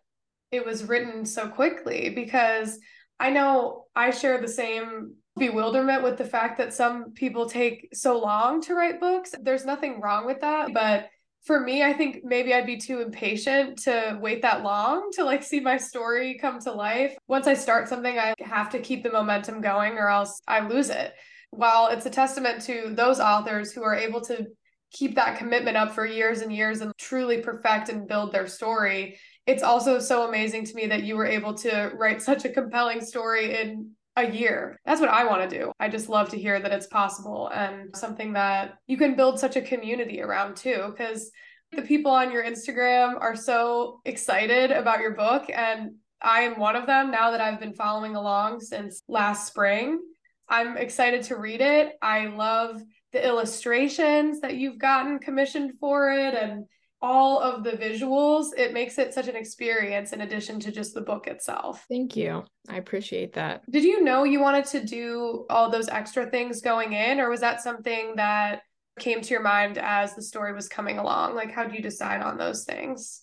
it 0.50 0.64
was 0.64 0.84
written 0.84 1.24
so 1.24 1.48
quickly 1.48 2.10
because 2.10 2.78
I 3.18 3.30
know 3.30 3.84
I 3.94 4.10
share 4.10 4.40
the 4.40 4.48
same 4.48 5.14
bewilderment 5.38 6.02
with 6.02 6.16
the 6.16 6.24
fact 6.24 6.58
that 6.58 6.72
some 6.72 7.12
people 7.12 7.46
take 7.46 7.88
so 7.92 8.18
long 8.18 8.60
to 8.62 8.74
write 8.74 9.00
books. 9.00 9.34
There's 9.40 9.64
nothing 9.64 10.00
wrong 10.00 10.26
with 10.26 10.40
that, 10.40 10.72
but 10.72 11.08
for 11.46 11.60
me, 11.60 11.84
I 11.84 11.92
think 11.92 12.24
maybe 12.24 12.52
I'd 12.52 12.66
be 12.66 12.76
too 12.76 13.00
impatient 13.00 13.78
to 13.84 14.18
wait 14.20 14.42
that 14.42 14.64
long 14.64 15.10
to 15.12 15.24
like 15.24 15.44
see 15.44 15.60
my 15.60 15.76
story 15.76 16.36
come 16.40 16.58
to 16.60 16.72
life. 16.72 17.16
Once 17.28 17.46
I 17.46 17.54
start 17.54 17.88
something, 17.88 18.18
I 18.18 18.34
have 18.40 18.68
to 18.70 18.80
keep 18.80 19.04
the 19.04 19.12
momentum 19.12 19.60
going 19.60 19.92
or 19.92 20.08
else 20.08 20.40
I 20.48 20.66
lose 20.66 20.90
it. 20.90 21.12
While 21.50 21.88
it's 21.88 22.04
a 22.04 22.10
testament 22.10 22.62
to 22.62 22.90
those 22.94 23.20
authors 23.20 23.72
who 23.72 23.84
are 23.84 23.94
able 23.94 24.20
to 24.22 24.46
keep 24.90 25.14
that 25.14 25.38
commitment 25.38 25.76
up 25.76 25.92
for 25.92 26.04
years 26.04 26.40
and 26.40 26.52
years 26.52 26.80
and 26.80 26.92
truly 26.98 27.40
perfect 27.42 27.90
and 27.90 28.08
build 28.08 28.32
their 28.32 28.48
story, 28.48 29.16
it's 29.46 29.62
also 29.62 30.00
so 30.00 30.28
amazing 30.28 30.64
to 30.64 30.74
me 30.74 30.86
that 30.86 31.04
you 31.04 31.16
were 31.16 31.26
able 31.26 31.54
to 31.54 31.92
write 31.94 32.22
such 32.22 32.44
a 32.44 32.48
compelling 32.48 33.00
story 33.00 33.60
in 33.60 33.92
a 34.16 34.30
year. 34.30 34.80
That's 34.86 35.00
what 35.00 35.10
I 35.10 35.26
want 35.26 35.48
to 35.48 35.58
do. 35.58 35.72
I 35.78 35.88
just 35.88 36.08
love 36.08 36.30
to 36.30 36.38
hear 36.38 36.58
that 36.58 36.72
it's 36.72 36.86
possible 36.86 37.48
and 37.48 37.94
something 37.94 38.32
that 38.32 38.78
you 38.86 38.96
can 38.96 39.14
build 39.14 39.38
such 39.38 39.56
a 39.56 39.62
community 39.62 40.22
around 40.22 40.56
too, 40.56 40.86
because 40.90 41.30
the 41.72 41.82
people 41.82 42.10
on 42.10 42.32
your 42.32 42.42
Instagram 42.42 43.20
are 43.20 43.36
so 43.36 44.00
excited 44.04 44.70
about 44.70 45.00
your 45.00 45.14
book. 45.14 45.50
And 45.52 45.96
I 46.22 46.40
am 46.40 46.58
one 46.58 46.76
of 46.76 46.86
them 46.86 47.10
now 47.10 47.32
that 47.32 47.42
I've 47.42 47.60
been 47.60 47.74
following 47.74 48.16
along 48.16 48.60
since 48.60 49.02
last 49.06 49.46
spring. 49.46 50.00
I'm 50.48 50.76
excited 50.76 51.24
to 51.24 51.36
read 51.36 51.60
it. 51.60 51.92
I 52.00 52.26
love 52.26 52.80
the 53.12 53.24
illustrations 53.24 54.40
that 54.40 54.56
you've 54.56 54.78
gotten 54.78 55.18
commissioned 55.18 55.72
for 55.78 56.10
it 56.10 56.34
and 56.34 56.64
all 57.02 57.40
of 57.40 57.62
the 57.62 57.72
visuals, 57.72 58.48
it 58.56 58.72
makes 58.72 58.98
it 58.98 59.12
such 59.12 59.28
an 59.28 59.36
experience 59.36 60.12
in 60.12 60.22
addition 60.22 60.58
to 60.60 60.72
just 60.72 60.94
the 60.94 61.00
book 61.00 61.26
itself. 61.26 61.84
Thank 61.88 62.16
you. 62.16 62.44
I 62.68 62.76
appreciate 62.76 63.34
that. 63.34 63.62
Did 63.70 63.84
you 63.84 64.02
know 64.02 64.24
you 64.24 64.40
wanted 64.40 64.64
to 64.66 64.84
do 64.84 65.46
all 65.50 65.70
those 65.70 65.88
extra 65.88 66.26
things 66.26 66.60
going 66.60 66.94
in, 66.94 67.20
or 67.20 67.30
was 67.30 67.40
that 67.40 67.60
something 67.60 68.14
that 68.16 68.62
came 68.98 69.20
to 69.20 69.30
your 69.30 69.42
mind 69.42 69.78
as 69.78 70.14
the 70.14 70.22
story 70.22 70.54
was 70.54 70.68
coming 70.68 70.98
along? 70.98 71.34
Like, 71.34 71.52
how 71.52 71.64
do 71.64 71.74
you 71.74 71.82
decide 71.82 72.22
on 72.22 72.38
those 72.38 72.64
things? 72.64 73.22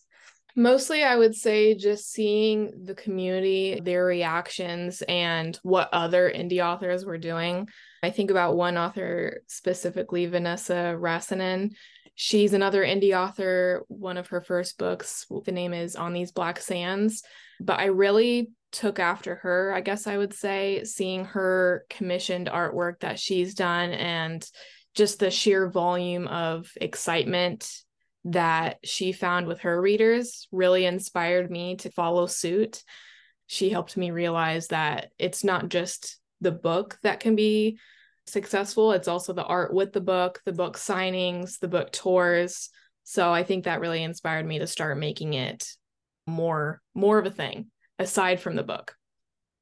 Mostly, 0.55 1.03
I 1.03 1.15
would 1.15 1.33
say 1.33 1.73
just 1.73 2.11
seeing 2.11 2.85
the 2.85 2.93
community, 2.93 3.79
their 3.83 4.05
reactions, 4.05 5.01
and 5.07 5.57
what 5.63 5.89
other 5.91 6.31
indie 6.33 6.63
authors 6.63 7.05
were 7.05 7.17
doing. 7.17 7.67
I 8.03 8.11
think 8.11 8.29
about 8.29 8.55
one 8.55 8.77
author 8.77 9.41
specifically, 9.47 10.27
Vanessa 10.27 10.95
Rasanen. 10.95 11.71
She's 12.15 12.53
another 12.53 12.83
indie 12.83 13.17
author. 13.17 13.83
One 13.87 14.17
of 14.17 14.27
her 14.27 14.41
first 14.41 14.77
books, 14.77 15.25
the 15.45 15.51
name 15.51 15.73
is 15.73 15.95
On 15.95 16.13
These 16.13 16.31
Black 16.31 16.59
Sands. 16.59 17.23
But 17.59 17.79
I 17.79 17.85
really 17.85 18.51
took 18.71 18.99
after 18.99 19.35
her, 19.35 19.73
I 19.73 19.81
guess 19.81 20.07
I 20.07 20.17
would 20.17 20.33
say, 20.33 20.83
seeing 20.83 21.25
her 21.25 21.85
commissioned 21.89 22.47
artwork 22.47 22.99
that 22.99 23.19
she's 23.19 23.53
done 23.53 23.91
and 23.91 24.47
just 24.95 25.19
the 25.19 25.31
sheer 25.31 25.69
volume 25.69 26.27
of 26.27 26.71
excitement 26.79 27.69
that 28.25 28.77
she 28.83 29.11
found 29.11 29.47
with 29.47 29.61
her 29.61 29.81
readers 29.81 30.47
really 30.51 30.85
inspired 30.85 31.51
me 31.51 31.75
to 31.77 31.91
follow 31.91 32.25
suit. 32.25 32.83
She 33.47 33.69
helped 33.69 33.97
me 33.97 34.11
realize 34.11 34.67
that 34.67 35.11
it's 35.17 35.43
not 35.43 35.69
just 35.69 36.19
the 36.41 36.51
book 36.51 36.97
that 37.03 37.19
can 37.19 37.35
be 37.35 37.79
successful, 38.27 38.91
it's 38.91 39.07
also 39.07 39.33
the 39.33 39.43
art 39.43 39.73
with 39.73 39.93
the 39.93 40.01
book, 40.01 40.41
the 40.45 40.53
book 40.53 40.77
signings, 40.77 41.59
the 41.59 41.67
book 41.67 41.91
tours. 41.91 42.69
So 43.03 43.31
I 43.31 43.43
think 43.43 43.65
that 43.65 43.81
really 43.81 44.03
inspired 44.03 44.45
me 44.45 44.59
to 44.59 44.67
start 44.67 44.97
making 44.97 45.33
it 45.33 45.67
more 46.25 46.81
more 46.95 47.19
of 47.19 47.25
a 47.25 47.31
thing 47.31 47.69
aside 47.99 48.39
from 48.39 48.55
the 48.55 48.63
book. 48.63 48.95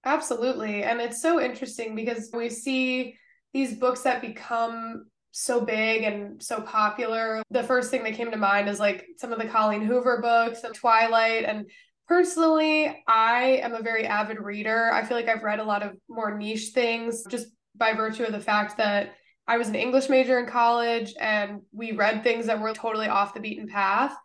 Absolutely. 0.05 0.83
And 0.83 0.99
it's 0.99 1.21
so 1.21 1.39
interesting 1.39 1.95
because 1.95 2.29
we 2.33 2.49
see 2.49 3.15
these 3.53 3.75
books 3.75 4.01
that 4.01 4.21
become 4.21 5.05
so 5.31 5.61
big 5.61 6.03
and 6.03 6.41
so 6.41 6.61
popular. 6.61 7.41
The 7.51 7.63
first 7.63 7.91
thing 7.91 8.03
that 8.03 8.15
came 8.15 8.31
to 8.31 8.37
mind 8.37 8.67
is 8.67 8.79
like 8.79 9.05
some 9.17 9.31
of 9.31 9.39
the 9.39 9.47
Colleen 9.47 9.81
Hoover 9.81 10.19
books 10.21 10.63
and 10.63 10.73
Twilight. 10.73 11.45
And 11.45 11.69
personally, 12.07 13.03
I 13.07 13.61
am 13.63 13.73
a 13.73 13.81
very 13.81 14.05
avid 14.05 14.39
reader. 14.39 14.91
I 14.91 15.03
feel 15.03 15.17
like 15.17 15.29
I've 15.29 15.43
read 15.43 15.59
a 15.59 15.63
lot 15.63 15.83
of 15.83 15.95
more 16.09 16.37
niche 16.37 16.71
things 16.73 17.23
just 17.29 17.47
by 17.75 17.93
virtue 17.93 18.23
of 18.23 18.31
the 18.31 18.39
fact 18.39 18.77
that 18.77 19.15
I 19.47 19.57
was 19.57 19.69
an 19.69 19.75
English 19.75 20.09
major 20.09 20.39
in 20.39 20.45
college 20.45 21.13
and 21.19 21.61
we 21.71 21.91
read 21.91 22.23
things 22.23 22.45
that 22.45 22.59
were 22.59 22.73
totally 22.73 23.07
off 23.07 23.33
the 23.33 23.39
beaten 23.39 23.67
path. 23.67 24.15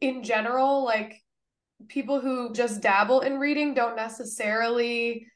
In 0.00 0.22
general, 0.22 0.84
like 0.84 1.14
people 1.88 2.20
who 2.20 2.52
just 2.52 2.80
dabble 2.80 3.20
in 3.20 3.38
reading 3.38 3.74
don't 3.74 3.96
necessarily 3.96 5.26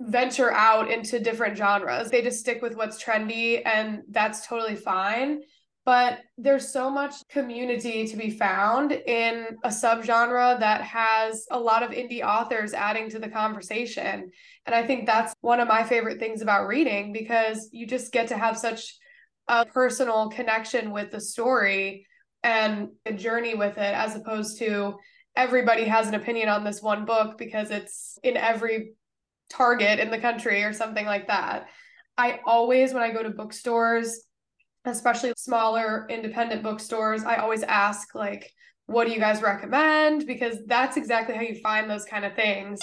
venture 0.00 0.52
out 0.52 0.90
into 0.90 1.20
different 1.20 1.56
genres. 1.56 2.10
They 2.10 2.22
just 2.22 2.40
stick 2.40 2.60
with 2.62 2.76
what's 2.76 3.02
trendy, 3.02 3.62
and 3.64 4.02
that's 4.10 4.46
totally 4.46 4.76
fine. 4.76 5.42
But 5.84 6.20
there's 6.38 6.72
so 6.72 6.88
much 6.88 7.14
community 7.28 8.06
to 8.06 8.16
be 8.16 8.30
found 8.30 8.92
in 8.92 9.46
a 9.64 9.68
subgenre 9.68 10.60
that 10.60 10.82
has 10.82 11.46
a 11.50 11.58
lot 11.58 11.82
of 11.82 11.90
indie 11.90 12.22
authors 12.22 12.72
adding 12.72 13.10
to 13.10 13.18
the 13.18 13.28
conversation. 13.28 14.30
And 14.64 14.74
I 14.74 14.86
think 14.86 15.06
that's 15.06 15.34
one 15.40 15.58
of 15.58 15.66
my 15.66 15.82
favorite 15.82 16.20
things 16.20 16.40
about 16.40 16.68
reading 16.68 17.12
because 17.12 17.68
you 17.72 17.86
just 17.86 18.12
get 18.12 18.28
to 18.28 18.38
have 18.38 18.56
such 18.56 18.96
a 19.48 19.66
personal 19.66 20.28
connection 20.28 20.92
with 20.92 21.10
the 21.10 21.20
story 21.20 22.06
and 22.44 22.90
a 23.04 23.12
journey 23.12 23.54
with 23.54 23.76
it 23.76 23.94
as 23.94 24.14
opposed 24.14 24.58
to 24.60 24.94
everybody 25.34 25.84
has 25.84 26.06
an 26.06 26.14
opinion 26.14 26.48
on 26.48 26.62
this 26.62 26.80
one 26.80 27.04
book 27.04 27.38
because 27.38 27.70
it's 27.70 28.18
in 28.22 28.36
every 28.36 28.92
Target 29.50 29.98
in 29.98 30.10
the 30.10 30.18
country 30.18 30.64
or 30.64 30.72
something 30.72 31.04
like 31.04 31.26
that. 31.26 31.66
I 32.16 32.40
always, 32.46 32.94
when 32.94 33.02
I 33.02 33.10
go 33.10 33.22
to 33.22 33.30
bookstores, 33.30 34.22
especially 34.84 35.32
smaller 35.36 36.06
independent 36.08 36.62
bookstores, 36.62 37.24
I 37.24 37.36
always 37.36 37.62
ask, 37.62 38.14
like, 38.14 38.50
what 38.86 39.06
do 39.06 39.12
you 39.12 39.20
guys 39.20 39.42
recommend? 39.42 40.26
Because 40.26 40.58
that's 40.66 40.96
exactly 40.96 41.34
how 41.34 41.42
you 41.42 41.60
find 41.62 41.88
those 41.88 42.04
kind 42.04 42.24
of 42.24 42.34
things. 42.34 42.80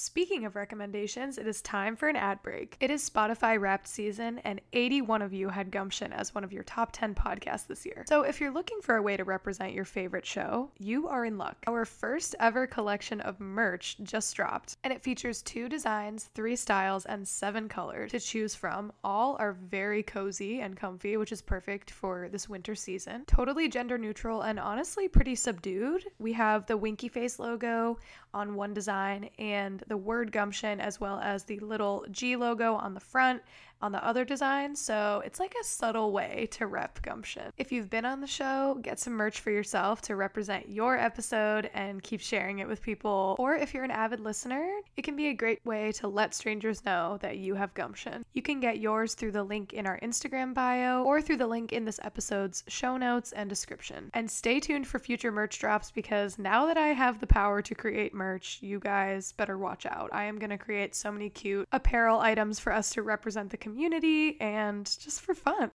Speaking 0.00 0.44
of 0.44 0.54
recommendations, 0.54 1.38
it 1.38 1.48
is 1.48 1.60
time 1.60 1.96
for 1.96 2.08
an 2.08 2.14
ad 2.14 2.40
break. 2.44 2.76
It 2.78 2.88
is 2.88 3.10
Spotify 3.10 3.60
wrapped 3.60 3.88
season, 3.88 4.38
and 4.44 4.60
81 4.72 5.22
of 5.22 5.32
you 5.32 5.48
had 5.48 5.72
Gumption 5.72 6.12
as 6.12 6.32
one 6.32 6.44
of 6.44 6.52
your 6.52 6.62
top 6.62 6.90
10 6.92 7.16
podcasts 7.16 7.66
this 7.66 7.84
year. 7.84 8.04
So 8.06 8.22
if 8.22 8.40
you're 8.40 8.52
looking 8.52 8.80
for 8.80 8.94
a 8.94 9.02
way 9.02 9.16
to 9.16 9.24
represent 9.24 9.72
your 9.72 9.84
favorite 9.84 10.24
show, 10.24 10.70
you 10.78 11.08
are 11.08 11.24
in 11.24 11.36
luck. 11.36 11.56
Our 11.66 11.84
first 11.84 12.36
ever 12.38 12.64
collection 12.64 13.20
of 13.22 13.40
merch 13.40 13.96
just 14.04 14.36
dropped, 14.36 14.76
and 14.84 14.92
it 14.92 15.02
features 15.02 15.42
two 15.42 15.68
designs, 15.68 16.30
three 16.32 16.54
styles, 16.54 17.04
and 17.04 17.26
seven 17.26 17.68
colors 17.68 18.12
to 18.12 18.20
choose 18.20 18.54
from. 18.54 18.92
All 19.02 19.36
are 19.40 19.54
very 19.54 20.04
cozy 20.04 20.60
and 20.60 20.76
comfy, 20.76 21.16
which 21.16 21.32
is 21.32 21.42
perfect 21.42 21.90
for 21.90 22.28
this 22.28 22.48
winter 22.48 22.76
season. 22.76 23.24
Totally 23.26 23.68
gender 23.68 23.98
neutral 23.98 24.42
and 24.42 24.60
honestly 24.60 25.08
pretty 25.08 25.34
subdued. 25.34 26.04
We 26.20 26.34
have 26.34 26.66
the 26.66 26.76
winky 26.76 27.08
face 27.08 27.40
logo 27.40 27.98
on 28.32 28.54
one 28.54 28.74
design 28.74 29.30
and 29.40 29.82
the 29.88 29.96
word 29.96 30.32
gumption 30.32 30.80
as 30.80 31.00
well 31.00 31.18
as 31.20 31.44
the 31.44 31.58
little 31.60 32.04
G 32.10 32.36
logo 32.36 32.74
on 32.74 32.94
the 32.94 33.00
front 33.00 33.42
on 33.80 33.92
the 33.92 34.04
other 34.04 34.24
design, 34.24 34.74
so 34.74 35.22
it's 35.24 35.38
like 35.38 35.54
a 35.60 35.64
subtle 35.64 36.12
way 36.12 36.48
to 36.52 36.66
rep 36.66 37.00
gumption. 37.02 37.52
If 37.56 37.70
you've 37.70 37.90
been 37.90 38.04
on 38.04 38.20
the 38.20 38.26
show, 38.26 38.78
get 38.82 38.98
some 38.98 39.12
merch 39.12 39.40
for 39.40 39.50
yourself 39.50 40.02
to 40.02 40.16
represent 40.16 40.68
your 40.68 40.98
episode 40.98 41.70
and 41.74 42.02
keep 42.02 42.20
sharing 42.20 42.58
it 42.58 42.66
with 42.68 42.82
people. 42.82 43.36
Or 43.38 43.54
if 43.54 43.72
you're 43.72 43.84
an 43.84 43.90
avid 43.90 44.20
listener, 44.20 44.68
it 44.96 45.02
can 45.02 45.14
be 45.14 45.28
a 45.28 45.34
great 45.34 45.64
way 45.64 45.92
to 45.92 46.08
let 46.08 46.34
strangers 46.34 46.84
know 46.84 47.18
that 47.20 47.38
you 47.38 47.54
have 47.54 47.72
gumption. 47.74 48.24
You 48.32 48.42
can 48.42 48.58
get 48.58 48.80
yours 48.80 49.14
through 49.14 49.32
the 49.32 49.44
link 49.44 49.72
in 49.72 49.86
our 49.86 50.00
Instagram 50.00 50.54
bio 50.54 51.04
or 51.04 51.22
through 51.22 51.36
the 51.36 51.46
link 51.46 51.72
in 51.72 51.84
this 51.84 52.00
episode's 52.02 52.64
show 52.66 52.96
notes 52.96 53.32
and 53.32 53.48
description. 53.48 54.10
And 54.14 54.28
stay 54.28 54.58
tuned 54.58 54.88
for 54.88 54.98
future 54.98 55.30
merch 55.30 55.58
drops 55.58 55.90
because 55.90 56.38
now 56.38 56.66
that 56.66 56.76
I 56.76 56.88
have 56.88 57.20
the 57.20 57.26
power 57.26 57.62
to 57.62 57.74
create 57.74 58.12
merch, 58.12 58.58
you 58.60 58.80
guys 58.80 59.32
better 59.32 59.56
watch 59.56 59.86
out. 59.86 60.10
I 60.12 60.24
am 60.24 60.38
going 60.38 60.50
to 60.50 60.58
create 60.58 60.96
so 60.96 61.12
many 61.12 61.30
cute 61.30 61.68
apparel 61.70 62.18
items 62.18 62.58
for 62.58 62.72
us 62.72 62.90
to 62.90 63.02
represent 63.02 63.50
the 63.50 63.56
community 63.56 63.67
and 64.40 64.84
just 64.84 65.20
for 65.20 65.34
fun. 65.34 65.70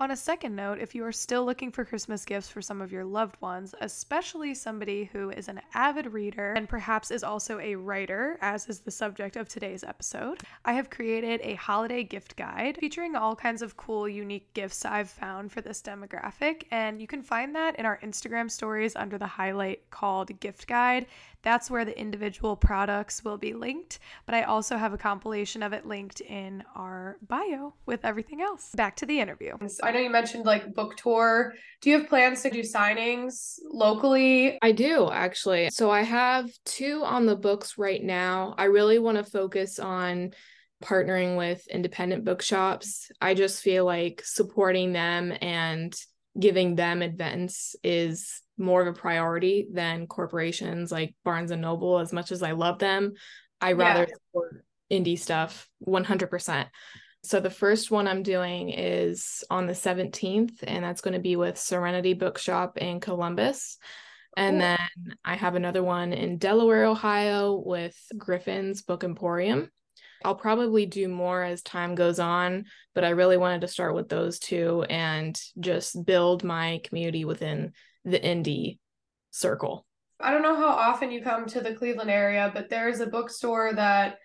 On 0.00 0.12
a 0.12 0.16
second 0.16 0.56
note, 0.56 0.78
if 0.78 0.94
you 0.94 1.04
are 1.04 1.12
still 1.12 1.44
looking 1.44 1.70
for 1.70 1.84
Christmas 1.84 2.24
gifts 2.24 2.48
for 2.48 2.62
some 2.62 2.80
of 2.80 2.90
your 2.90 3.04
loved 3.04 3.36
ones, 3.42 3.74
especially 3.82 4.54
somebody 4.54 5.10
who 5.12 5.28
is 5.28 5.46
an 5.46 5.60
avid 5.74 6.14
reader 6.14 6.54
and 6.54 6.66
perhaps 6.66 7.10
is 7.10 7.22
also 7.22 7.60
a 7.60 7.74
writer, 7.74 8.38
as 8.40 8.66
is 8.66 8.80
the 8.80 8.90
subject 8.90 9.36
of 9.36 9.46
today's 9.46 9.84
episode, 9.84 10.40
I 10.64 10.72
have 10.72 10.88
created 10.88 11.42
a 11.42 11.52
holiday 11.56 12.02
gift 12.02 12.34
guide 12.36 12.78
featuring 12.80 13.14
all 13.14 13.36
kinds 13.36 13.60
of 13.60 13.76
cool, 13.76 14.08
unique 14.08 14.54
gifts 14.54 14.86
I've 14.86 15.10
found 15.10 15.52
for 15.52 15.60
this 15.60 15.82
demographic. 15.82 16.62
And 16.70 16.98
you 16.98 17.06
can 17.06 17.20
find 17.20 17.54
that 17.54 17.78
in 17.78 17.84
our 17.84 17.98
Instagram 18.02 18.50
stories 18.50 18.96
under 18.96 19.18
the 19.18 19.26
highlight 19.26 19.90
called 19.90 20.40
Gift 20.40 20.66
Guide. 20.66 21.08
That's 21.42 21.70
where 21.70 21.84
the 21.84 21.98
individual 21.98 22.56
products 22.56 23.24
will 23.24 23.38
be 23.38 23.54
linked, 23.54 23.98
but 24.26 24.34
I 24.34 24.42
also 24.42 24.76
have 24.76 24.92
a 24.92 24.98
compilation 24.98 25.62
of 25.62 25.72
it 25.72 25.86
linked 25.86 26.20
in 26.20 26.62
our 26.74 27.18
bio 27.26 27.74
with 27.86 28.04
everything 28.04 28.40
else. 28.40 28.70
Back 28.74 28.96
to 28.96 29.06
the 29.06 29.20
interview. 29.20 29.56
I 29.82 29.90
know 29.92 30.00
you 30.00 30.10
mentioned 30.10 30.44
like 30.44 30.74
book 30.74 30.96
tour. 30.96 31.54
Do 31.80 31.90
you 31.90 31.98
have 31.98 32.08
plans 32.08 32.42
to 32.42 32.50
do 32.50 32.60
signings 32.60 33.58
locally? 33.64 34.58
I 34.60 34.72
do 34.72 35.10
actually. 35.10 35.70
So 35.70 35.90
I 35.90 36.02
have 36.02 36.50
two 36.64 37.02
on 37.04 37.26
the 37.26 37.36
books 37.36 37.78
right 37.78 38.02
now. 38.02 38.54
I 38.58 38.64
really 38.64 38.98
want 38.98 39.16
to 39.16 39.24
focus 39.24 39.78
on 39.78 40.32
partnering 40.82 41.36
with 41.36 41.66
independent 41.68 42.24
bookshops. 42.24 43.10
I 43.20 43.34
just 43.34 43.62
feel 43.62 43.84
like 43.84 44.22
supporting 44.24 44.92
them 44.92 45.32
and 45.40 45.94
giving 46.38 46.76
them 46.76 47.02
events 47.02 47.74
is 47.82 48.42
more 48.56 48.82
of 48.82 48.88
a 48.88 48.98
priority 48.98 49.66
than 49.72 50.06
corporations 50.06 50.92
like 50.92 51.14
Barnes 51.24 51.50
and 51.50 51.62
Noble 51.62 51.98
as 51.98 52.12
much 52.12 52.30
as 52.30 52.42
I 52.42 52.52
love 52.52 52.78
them. 52.78 53.14
I 53.60 53.72
rather 53.72 54.06
yeah. 54.08 54.14
support 54.14 54.64
indie 54.90 55.18
stuff 55.18 55.68
100%. 55.86 56.66
So 57.22 57.40
the 57.40 57.50
first 57.50 57.90
one 57.90 58.08
I'm 58.08 58.22
doing 58.22 58.70
is 58.70 59.44
on 59.50 59.66
the 59.66 59.74
17th 59.74 60.62
and 60.62 60.84
that's 60.84 61.02
going 61.02 61.14
to 61.14 61.20
be 61.20 61.36
with 61.36 61.58
Serenity 61.58 62.14
Bookshop 62.14 62.78
in 62.78 63.00
Columbus. 63.00 63.76
And 64.36 64.54
cool. 64.54 64.60
then 64.60 65.16
I 65.24 65.34
have 65.34 65.54
another 65.54 65.82
one 65.82 66.12
in 66.12 66.38
Delaware, 66.38 66.84
Ohio 66.84 67.62
with 67.64 67.96
Griffeys 68.16 68.86
Book 68.86 69.04
Emporium. 69.04 69.70
I'll 70.24 70.34
probably 70.34 70.86
do 70.86 71.08
more 71.08 71.42
as 71.42 71.62
time 71.62 71.94
goes 71.94 72.18
on, 72.18 72.66
but 72.94 73.04
I 73.04 73.10
really 73.10 73.36
wanted 73.36 73.62
to 73.62 73.68
start 73.68 73.94
with 73.94 74.08
those 74.08 74.38
two 74.38 74.84
and 74.88 75.40
just 75.58 76.04
build 76.04 76.44
my 76.44 76.80
community 76.84 77.24
within 77.24 77.72
the 78.04 78.20
indie 78.20 78.78
circle. 79.30 79.86
I 80.20 80.30
don't 80.30 80.42
know 80.42 80.56
how 80.56 80.68
often 80.68 81.10
you 81.10 81.22
come 81.22 81.46
to 81.46 81.60
the 81.60 81.74
Cleveland 81.74 82.10
area, 82.10 82.50
but 82.52 82.68
there's 82.68 83.00
a 83.00 83.06
bookstore 83.06 83.72
that 83.74 84.18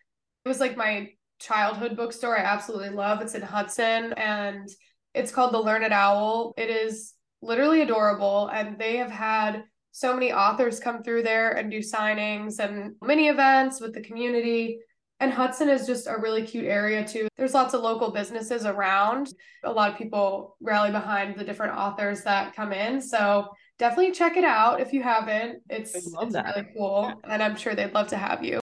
it 0.44 0.48
was 0.48 0.60
like 0.60 0.76
my 0.76 1.10
childhood 1.40 1.96
bookstore 1.96 2.38
I 2.38 2.44
absolutely 2.44 2.90
love. 2.90 3.22
It's 3.22 3.36
in 3.36 3.42
Hudson 3.42 4.14
and 4.14 4.70
it's 5.14 5.32
called 5.32 5.54
the 5.54 5.60
Learned 5.60 5.94
Owl. 5.94 6.54
It 6.58 6.70
is 6.70 7.14
literally 7.42 7.82
adorable. 7.82 8.48
And 8.48 8.78
they 8.78 8.98
have 8.98 9.12
had 9.12 9.64
so 9.92 10.14
many 10.14 10.34
authors 10.34 10.80
come 10.80 11.04
through 11.04 11.24
there 11.24 11.52
and 11.52 11.72
do 11.72 11.80
signings 11.80 12.60
and 12.60 12.96
mini 13.02 13.30
events 13.30 13.80
with 13.80 13.94
the 13.94 14.02
community. 14.02 14.80
And 15.22 15.32
Hudson 15.32 15.70
is 15.70 15.88
just 15.88 16.08
a 16.08 16.18
really 16.20 16.44
cute 16.44 16.66
area 16.66 17.08
too. 17.08 17.28
There's 17.38 17.54
lots 17.54 17.74
of 17.74 17.82
local 17.82 18.12
businesses 18.12 18.66
around. 18.66 19.34
A 19.64 19.72
lot 19.72 19.92
of 19.92 19.98
people 19.98 20.58
rally 20.62 20.92
behind 20.92 21.38
the 21.38 21.44
different 21.44 21.74
authors 21.74 22.24
that 22.24 22.54
come 22.54 22.74
in. 22.74 23.02
So 23.02 23.48
definitely 23.80 24.12
check 24.12 24.36
it 24.36 24.44
out 24.44 24.82
if 24.82 24.92
you 24.92 25.02
haven't. 25.02 25.62
It's, 25.70 25.96
it's 25.96 26.14
really 26.18 26.68
cool. 26.76 27.14
And 27.24 27.42
I'm 27.42 27.56
sure 27.56 27.76
they'd 27.76 27.94
love 27.94 28.08
to 28.08 28.18
have 28.18 28.44
you. 28.44 28.60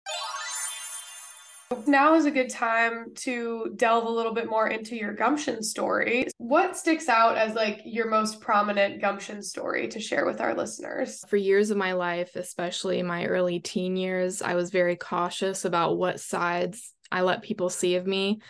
Now 1.87 2.15
is 2.15 2.27
a 2.27 2.31
good 2.31 2.51
time 2.51 3.13
to 3.17 3.73
delve 3.77 4.05
a 4.05 4.11
little 4.11 4.33
bit 4.33 4.49
more 4.49 4.69
into 4.69 4.95
your 4.97 5.13
gumption 5.13 5.63
story. 5.63 6.29
What 6.39 6.77
sticks 6.77 7.09
out 7.09 7.37
as 7.37 7.55
like 7.55 7.81
your 7.85 8.09
most 8.09 8.41
prominent 8.41 9.01
gumption 9.01 9.43
story 9.43 9.89
to 9.89 10.01
share 10.01 10.27
with 10.27 10.41
our 10.41 10.55
listeners? 10.55 11.25
For 11.29 11.37
years 11.37 11.71
of 11.71 11.77
my 11.77 11.93
life, 11.93 12.37
especially 12.37 13.03
my 13.03 13.27
early 13.27 13.59
teen 13.59 13.97
years, 13.97 14.43
I 14.43 14.55
was 14.55 14.71
very 14.71 14.95
cautious 14.95 15.65
about 15.65 15.99
what 15.99 16.21
sides 16.21 16.93
I 17.11 17.23
let 17.23 17.43
people 17.43 17.69
see 17.69 17.97
of 17.97 18.07
me. 18.07 18.41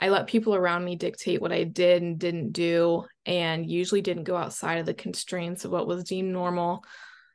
I 0.00 0.10
let 0.10 0.26
people 0.26 0.54
around 0.54 0.84
me 0.84 0.94
dictate 0.96 1.40
what 1.40 1.52
I 1.52 1.64
did 1.64 2.02
and 2.02 2.18
didn't 2.18 2.52
do, 2.52 3.04
and 3.26 3.68
usually 3.68 4.00
didn't 4.00 4.24
go 4.24 4.36
outside 4.36 4.78
of 4.78 4.86
the 4.86 4.94
constraints 4.94 5.64
of 5.64 5.72
what 5.72 5.88
was 5.88 6.04
deemed 6.04 6.32
normal 6.32 6.84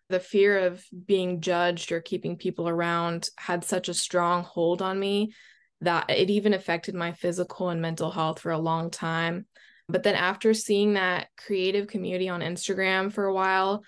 the 0.09 0.19
fear 0.19 0.59
of 0.67 0.83
being 1.05 1.41
judged 1.41 1.91
or 1.91 2.01
keeping 2.01 2.37
people 2.37 2.67
around 2.67 3.29
had 3.37 3.63
such 3.63 3.89
a 3.89 3.93
strong 3.93 4.43
hold 4.43 4.81
on 4.81 4.99
me 4.99 5.33
that 5.81 6.09
it 6.09 6.29
even 6.29 6.53
affected 6.53 6.95
my 6.95 7.11
physical 7.11 7.69
and 7.69 7.81
mental 7.81 8.11
health 8.11 8.39
for 8.39 8.51
a 8.51 8.57
long 8.57 8.89
time. 8.89 9.45
But 9.89 10.03
then 10.03 10.15
after 10.15 10.53
seeing 10.53 10.93
that 10.93 11.27
creative 11.37 11.87
community 11.87 12.29
on 12.29 12.41
Instagram 12.41 13.11
for 13.11 13.25
a 13.25 13.33
while, 13.33 13.83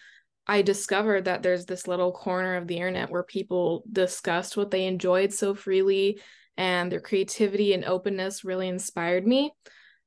I 0.47 0.62
discovered 0.62 1.25
that 1.25 1.41
there's 1.41 1.65
this 1.65 1.88
little 1.88 2.12
corner 2.12 2.56
of 2.56 2.67
the 2.67 2.75
internet 2.75 3.10
where 3.10 3.23
people 3.23 3.84
discussed 3.91 4.58
what 4.58 4.71
they 4.71 4.86
enjoyed 4.86 5.34
so 5.34 5.56
freely, 5.56 6.21
and 6.58 6.91
their 6.91 6.99
creativity 6.99 7.73
and 7.73 7.86
openness 7.86 8.43
really 8.43 8.67
inspired 8.67 9.25
me. 9.25 9.51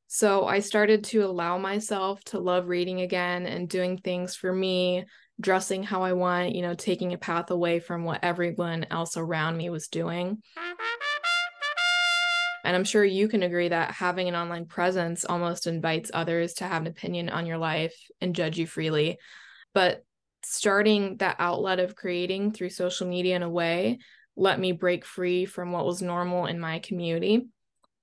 So 0.07 0.47
I 0.47 0.61
started 0.61 1.05
to 1.05 1.25
allow 1.25 1.59
myself 1.59 2.23
to 2.25 2.39
love 2.39 2.69
reading 2.69 3.01
again 3.01 3.47
and 3.47 3.69
doing 3.69 3.99
things 3.99 4.35
for 4.37 4.53
me 4.53 5.05
dressing 5.41 5.83
how 5.83 6.03
I 6.03 6.13
want, 6.13 6.55
you 6.55 6.63
know, 6.63 6.75
taking 6.75 7.13
a 7.13 7.19
path 7.19 7.51
away 7.51 7.81
from 7.81 8.05
what 8.05 8.23
everyone 8.23 8.87
else 8.91 9.17
around 9.17 9.57
me 9.57 9.71
was 9.71 9.89
doing. 9.89 10.43
And 12.65 12.77
I'm 12.77 12.85
sure 12.85 13.05
you 13.05 13.29
can 13.29 13.43
agree 13.43 13.69
that 13.69 13.93
having 13.93 14.29
an 14.29 14.35
online 14.35 14.67
presence 14.67 15.25
almost 15.25 15.67
invites 15.67 16.11
others 16.13 16.55
to 16.55 16.65
have 16.65 16.83
an 16.83 16.89
opinion 16.89 17.29
on 17.29 17.47
your 17.47 17.59
life 17.59 17.95
and 18.21 18.35
judge 18.35 18.59
you 18.59 18.67
freely. 18.67 19.19
But 19.75 20.05
starting 20.45 21.17
that 21.19 21.37
outlet 21.39 21.79
of 21.79 21.97
creating 21.97 22.53
through 22.53 22.71
social 22.71 23.07
media 23.07 23.37
in 23.37 23.43
a 23.43 23.49
way 23.49 23.99
let 24.39 24.61
me 24.61 24.71
break 24.71 25.05
free 25.05 25.45
from 25.45 25.73
what 25.73 25.85
was 25.85 26.01
normal 26.01 26.47
in 26.47 26.61
my 26.61 26.79
community. 26.79 27.49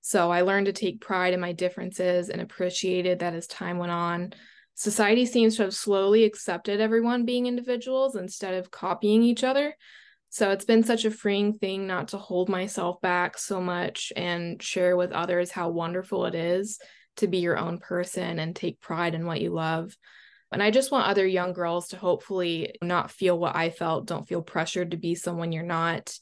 So 0.02 0.32
I 0.32 0.42
learned 0.42 0.66
to 0.66 0.74
take 0.74 1.00
pride 1.00 1.34
in 1.34 1.40
my 1.40 1.54
differences 1.54 2.30
and 2.30 2.42
appreciated 2.42 3.20
that 3.20 3.34
as 3.34 3.48
time 3.48 3.78
went 3.78 3.94
on, 3.94 4.34
society 4.76 5.26
seems 5.26 5.56
to 5.56 5.64
have 5.64 5.74
slowly 5.74 6.24
accepted 6.24 6.80
everyone 6.80 7.26
being 7.26 7.48
individuals 7.48 8.16
instead 8.16 8.54
of 8.54 8.70
copying 8.72 9.24
each 9.24 9.44
other. 9.44 9.76
So 10.30 10.52
it's 10.52 10.66
been 10.66 10.84
such 10.84 11.06
a 11.06 11.12
freeing 11.12 11.54
thing 11.54 11.88
not 11.88 12.10
to 12.10 12.18
hold 12.18 12.50
myself 12.50 13.00
back 13.02 13.38
so 13.38 13.62
much 13.62 14.12
and 14.16 14.62
share 14.62 14.98
with 14.98 15.14
others 15.14 15.50
how 15.50 15.70
wonderful 15.70 16.26
it 16.26 16.36
is 16.36 16.78
to 17.18 17.28
be 17.28 17.38
your 17.38 17.58
own 17.58 17.80
person 17.80 18.38
and 18.38 18.54
take 18.54 18.82
pride 18.82 19.16
in 19.16 19.26
what 19.26 19.40
you 19.40 19.52
love. 19.52 19.96
And 20.52 20.62
I 20.62 20.72
just 20.72 20.92
want 20.92 21.08
other 21.08 21.26
young 21.26 21.54
girls 21.54 21.88
to 21.90 21.98
hopefully 21.98 22.76
not 22.82 23.12
feel 23.12 23.40
what 23.40 23.56
I 23.56 23.70
felt, 23.70 24.08
don't 24.08 24.28
feel 24.28 24.42
pressured 24.42 24.92
to 24.92 24.98
be 24.98 25.16
someone 25.16 25.54
you're 25.54 25.64
not. 25.64 26.14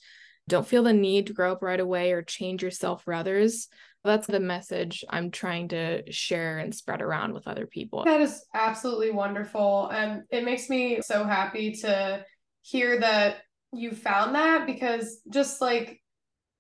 Don't 0.48 0.68
feel 0.68 0.84
the 0.84 0.94
need 0.94 1.28
to 1.28 1.34
grow 1.34 1.54
up 1.54 1.62
right 1.62 1.80
away 1.80 2.12
or 2.12 2.22
change 2.22 2.62
yourself 2.62 3.04
for 3.04 3.14
others 3.14 3.68
that's 4.04 4.28
the 4.28 4.40
message 4.40 5.04
I'm 5.10 5.32
trying 5.32 5.70
to 5.70 6.12
share 6.12 6.60
and 6.60 6.74
spread 6.74 7.02
around 7.02 7.34
with 7.34 7.48
other 7.48 7.66
people. 7.66 8.04
That 8.04 8.22
is 8.22 8.44
absolutely 8.54 9.12
wonderful. 9.12 9.90
And 9.90 10.24
it 10.30 10.44
makes 10.44 10.70
me 10.70 11.00
so 11.02 11.24
happy 11.24 11.72
to 11.82 12.26
hear 12.62 13.00
that 13.00 13.38
you 13.72 13.92
found 13.92 14.36
that 14.36 14.66
because 14.66 15.22
just 15.32 15.62
like 15.62 16.00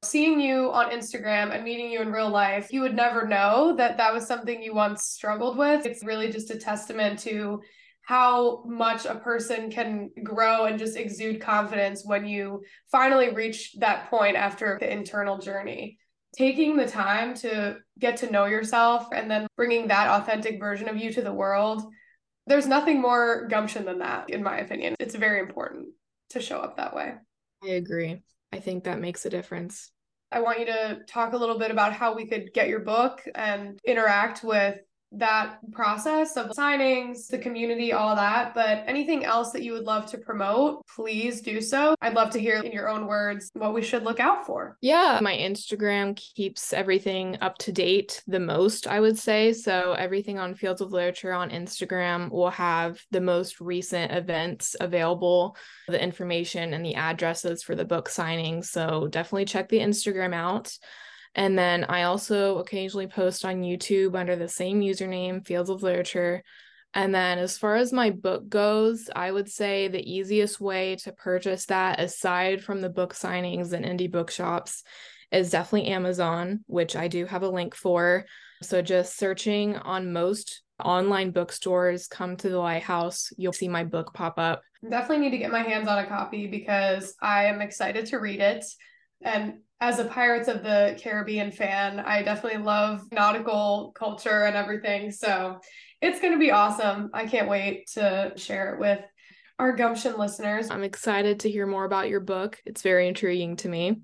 seeing 0.03 0.39
you 0.39 0.71
on 0.71 0.91
Instagram 0.91 1.53
and 1.53 1.63
meeting 1.63 1.91
you 1.91 2.01
in 2.01 2.11
real 2.11 2.29
life, 2.29 2.71
you 2.71 2.81
would 2.81 2.95
never 2.95 3.27
know 3.27 3.75
that 3.77 3.97
that 3.97 4.13
was 4.13 4.27
something 4.27 4.61
you 4.61 4.73
once 4.73 5.03
struggled 5.03 5.57
with. 5.57 5.85
It's 5.85 6.03
really 6.03 6.31
just 6.31 6.51
a 6.51 6.57
testament 6.57 7.19
to 7.19 7.61
how 8.05 8.63
much 8.65 9.05
a 9.05 9.15
person 9.15 9.71
can 9.71 10.09
grow 10.23 10.65
and 10.65 10.77
just 10.77 10.97
exude 10.97 11.41
confidence 11.41 12.03
when 12.05 12.25
you 12.25 12.61
finally 12.91 13.33
reach 13.33 13.73
that 13.79 14.09
point 14.09 14.35
after 14.35 14.77
the 14.79 14.91
internal 14.91 15.37
journey 15.37 15.97
taking 16.35 16.75
the 16.75 16.87
time 16.87 17.33
to 17.35 17.77
get 17.99 18.17
to 18.17 18.31
know 18.31 18.45
yourself 18.45 19.07
and 19.13 19.29
then 19.29 19.47
bringing 19.55 19.87
that 19.87 20.09
authentic 20.09 20.59
version 20.59 20.89
of 20.89 20.97
you 20.97 21.13
to 21.13 21.21
the 21.21 21.33
world 21.33 21.83
there's 22.47 22.67
nothing 22.67 23.01
more 23.01 23.47
gumption 23.47 23.85
than 23.85 23.99
that 23.99 24.29
in 24.29 24.43
my 24.43 24.59
opinion. 24.59 24.95
It's 24.99 25.15
very 25.15 25.39
important 25.39 25.87
to 26.31 26.41
show 26.41 26.59
up 26.59 26.77
that 26.77 26.95
way. 26.95 27.13
I 27.63 27.67
agree. 27.69 28.21
I 28.51 28.59
think 28.59 28.83
that 28.83 28.99
makes 28.99 29.25
a 29.25 29.29
difference. 29.29 29.91
I 30.31 30.41
want 30.41 30.59
you 30.59 30.65
to 30.65 30.99
talk 31.07 31.33
a 31.33 31.37
little 31.37 31.57
bit 31.57 31.71
about 31.71 31.93
how 31.93 32.15
we 32.15 32.27
could 32.27 32.53
get 32.53 32.67
your 32.67 32.79
book 32.79 33.21
and 33.35 33.79
interact 33.85 34.43
with 34.43 34.77
that 35.13 35.59
process 35.71 36.37
of 36.37 36.51
signings, 36.51 37.27
the 37.27 37.37
community, 37.37 37.93
all 37.93 38.15
that. 38.15 38.53
But 38.53 38.83
anything 38.87 39.25
else 39.25 39.51
that 39.51 39.63
you 39.63 39.73
would 39.73 39.83
love 39.83 40.05
to 40.07 40.17
promote, 40.17 40.85
please 40.87 41.41
do 41.41 41.61
so. 41.61 41.95
I'd 42.01 42.13
love 42.13 42.31
to 42.31 42.39
hear 42.39 42.57
in 42.57 42.71
your 42.71 42.89
own 42.89 43.07
words 43.07 43.49
what 43.53 43.73
we 43.73 43.81
should 43.81 44.03
look 44.03 44.19
out 44.19 44.45
for. 44.45 44.77
Yeah, 44.81 45.19
my 45.21 45.35
Instagram 45.35 46.15
keeps 46.15 46.73
everything 46.73 47.37
up 47.41 47.57
to 47.59 47.71
date 47.71 48.23
the 48.27 48.39
most, 48.39 48.87
I 48.87 48.99
would 48.99 49.17
say. 49.17 49.53
So 49.53 49.93
everything 49.93 50.39
on 50.39 50.55
Fields 50.55 50.81
of 50.81 50.91
Literature 50.91 51.33
on 51.33 51.49
Instagram 51.49 52.31
will 52.31 52.49
have 52.49 52.99
the 53.11 53.21
most 53.21 53.61
recent 53.61 54.11
events 54.11 54.75
available, 54.79 55.55
the 55.87 56.01
information 56.01 56.73
and 56.73 56.85
the 56.85 56.95
addresses 56.95 57.63
for 57.63 57.75
the 57.75 57.85
book 57.85 58.09
signings. 58.09 58.65
So 58.65 59.07
definitely 59.07 59.45
check 59.45 59.69
the 59.69 59.79
Instagram 59.79 60.33
out. 60.33 60.75
And 61.35 61.57
then 61.57 61.83
I 61.85 62.03
also 62.03 62.59
occasionally 62.59 63.07
post 63.07 63.43
on 63.43 63.61
YouTube 63.61 64.15
under 64.17 64.35
the 64.35 64.47
same 64.47 64.81
username, 64.81 65.45
Fields 65.45 65.69
of 65.69 65.81
Literature. 65.81 66.43
And 66.93 67.13
then 67.13 67.39
as 67.39 67.57
far 67.57 67.75
as 67.75 67.91
my 67.91 68.11
book 68.11 68.47
goes, 68.47 69.09
I 69.15 69.31
would 69.31 69.49
say 69.49 69.87
the 69.87 70.11
easiest 70.11 70.61
way 70.61 70.95
to 70.97 71.11
purchase 71.11 71.65
that, 71.65 71.99
aside 71.99 72.63
from 72.63 72.81
the 72.81 72.89
book 72.89 73.15
signings 73.15 73.73
and 73.73 73.83
indie 73.83 74.11
bookshops, 74.11 74.83
is 75.31 75.49
definitely 75.49 75.89
Amazon, 75.89 76.63
which 76.67 76.95
I 76.95 77.07
do 77.07 77.25
have 77.25 77.41
a 77.41 77.49
link 77.49 77.73
for. 77.73 78.25
So 78.61 78.83
just 78.83 79.17
searching 79.17 79.75
on 79.75 80.13
most 80.13 80.61
online 80.83 81.31
bookstores, 81.31 82.07
come 82.07 82.37
to 82.37 82.49
the 82.49 82.59
lighthouse, 82.59 83.31
you'll 83.37 83.53
see 83.53 83.67
my 83.67 83.83
book 83.83 84.13
pop 84.13 84.37
up. 84.37 84.61
Definitely 84.87 85.25
need 85.25 85.31
to 85.31 85.37
get 85.37 85.51
my 85.51 85.61
hands 85.61 85.87
on 85.87 85.97
a 85.97 86.05
copy 86.05 86.45
because 86.45 87.15
I 87.21 87.45
am 87.45 87.61
excited 87.61 88.05
to 88.07 88.17
read 88.17 88.39
it. 88.39 88.65
And 89.23 89.59
as 89.81 89.99
a 89.99 90.05
Pirates 90.05 90.47
of 90.47 90.63
the 90.63 90.97
Caribbean 91.01 91.51
fan, 91.51 91.99
I 91.99 92.21
definitely 92.21 92.63
love 92.63 93.01
nautical 93.11 93.91
culture 93.95 94.45
and 94.45 94.55
everything. 94.55 95.11
So 95.11 95.59
it's 96.01 96.19
going 96.19 96.33
to 96.33 96.39
be 96.39 96.51
awesome. 96.51 97.09
I 97.13 97.25
can't 97.25 97.49
wait 97.49 97.87
to 97.93 98.33
share 98.35 98.73
it 98.73 98.79
with 98.79 98.99
our 99.59 99.75
Gumption 99.75 100.17
listeners. 100.17 100.69
I'm 100.69 100.83
excited 100.83 101.41
to 101.41 101.49
hear 101.49 101.67
more 101.67 101.85
about 101.85 102.09
your 102.09 102.19
book. 102.19 102.61
It's 102.65 102.81
very 102.81 103.07
intriguing 103.07 103.57
to 103.57 103.69
me. 103.69 104.01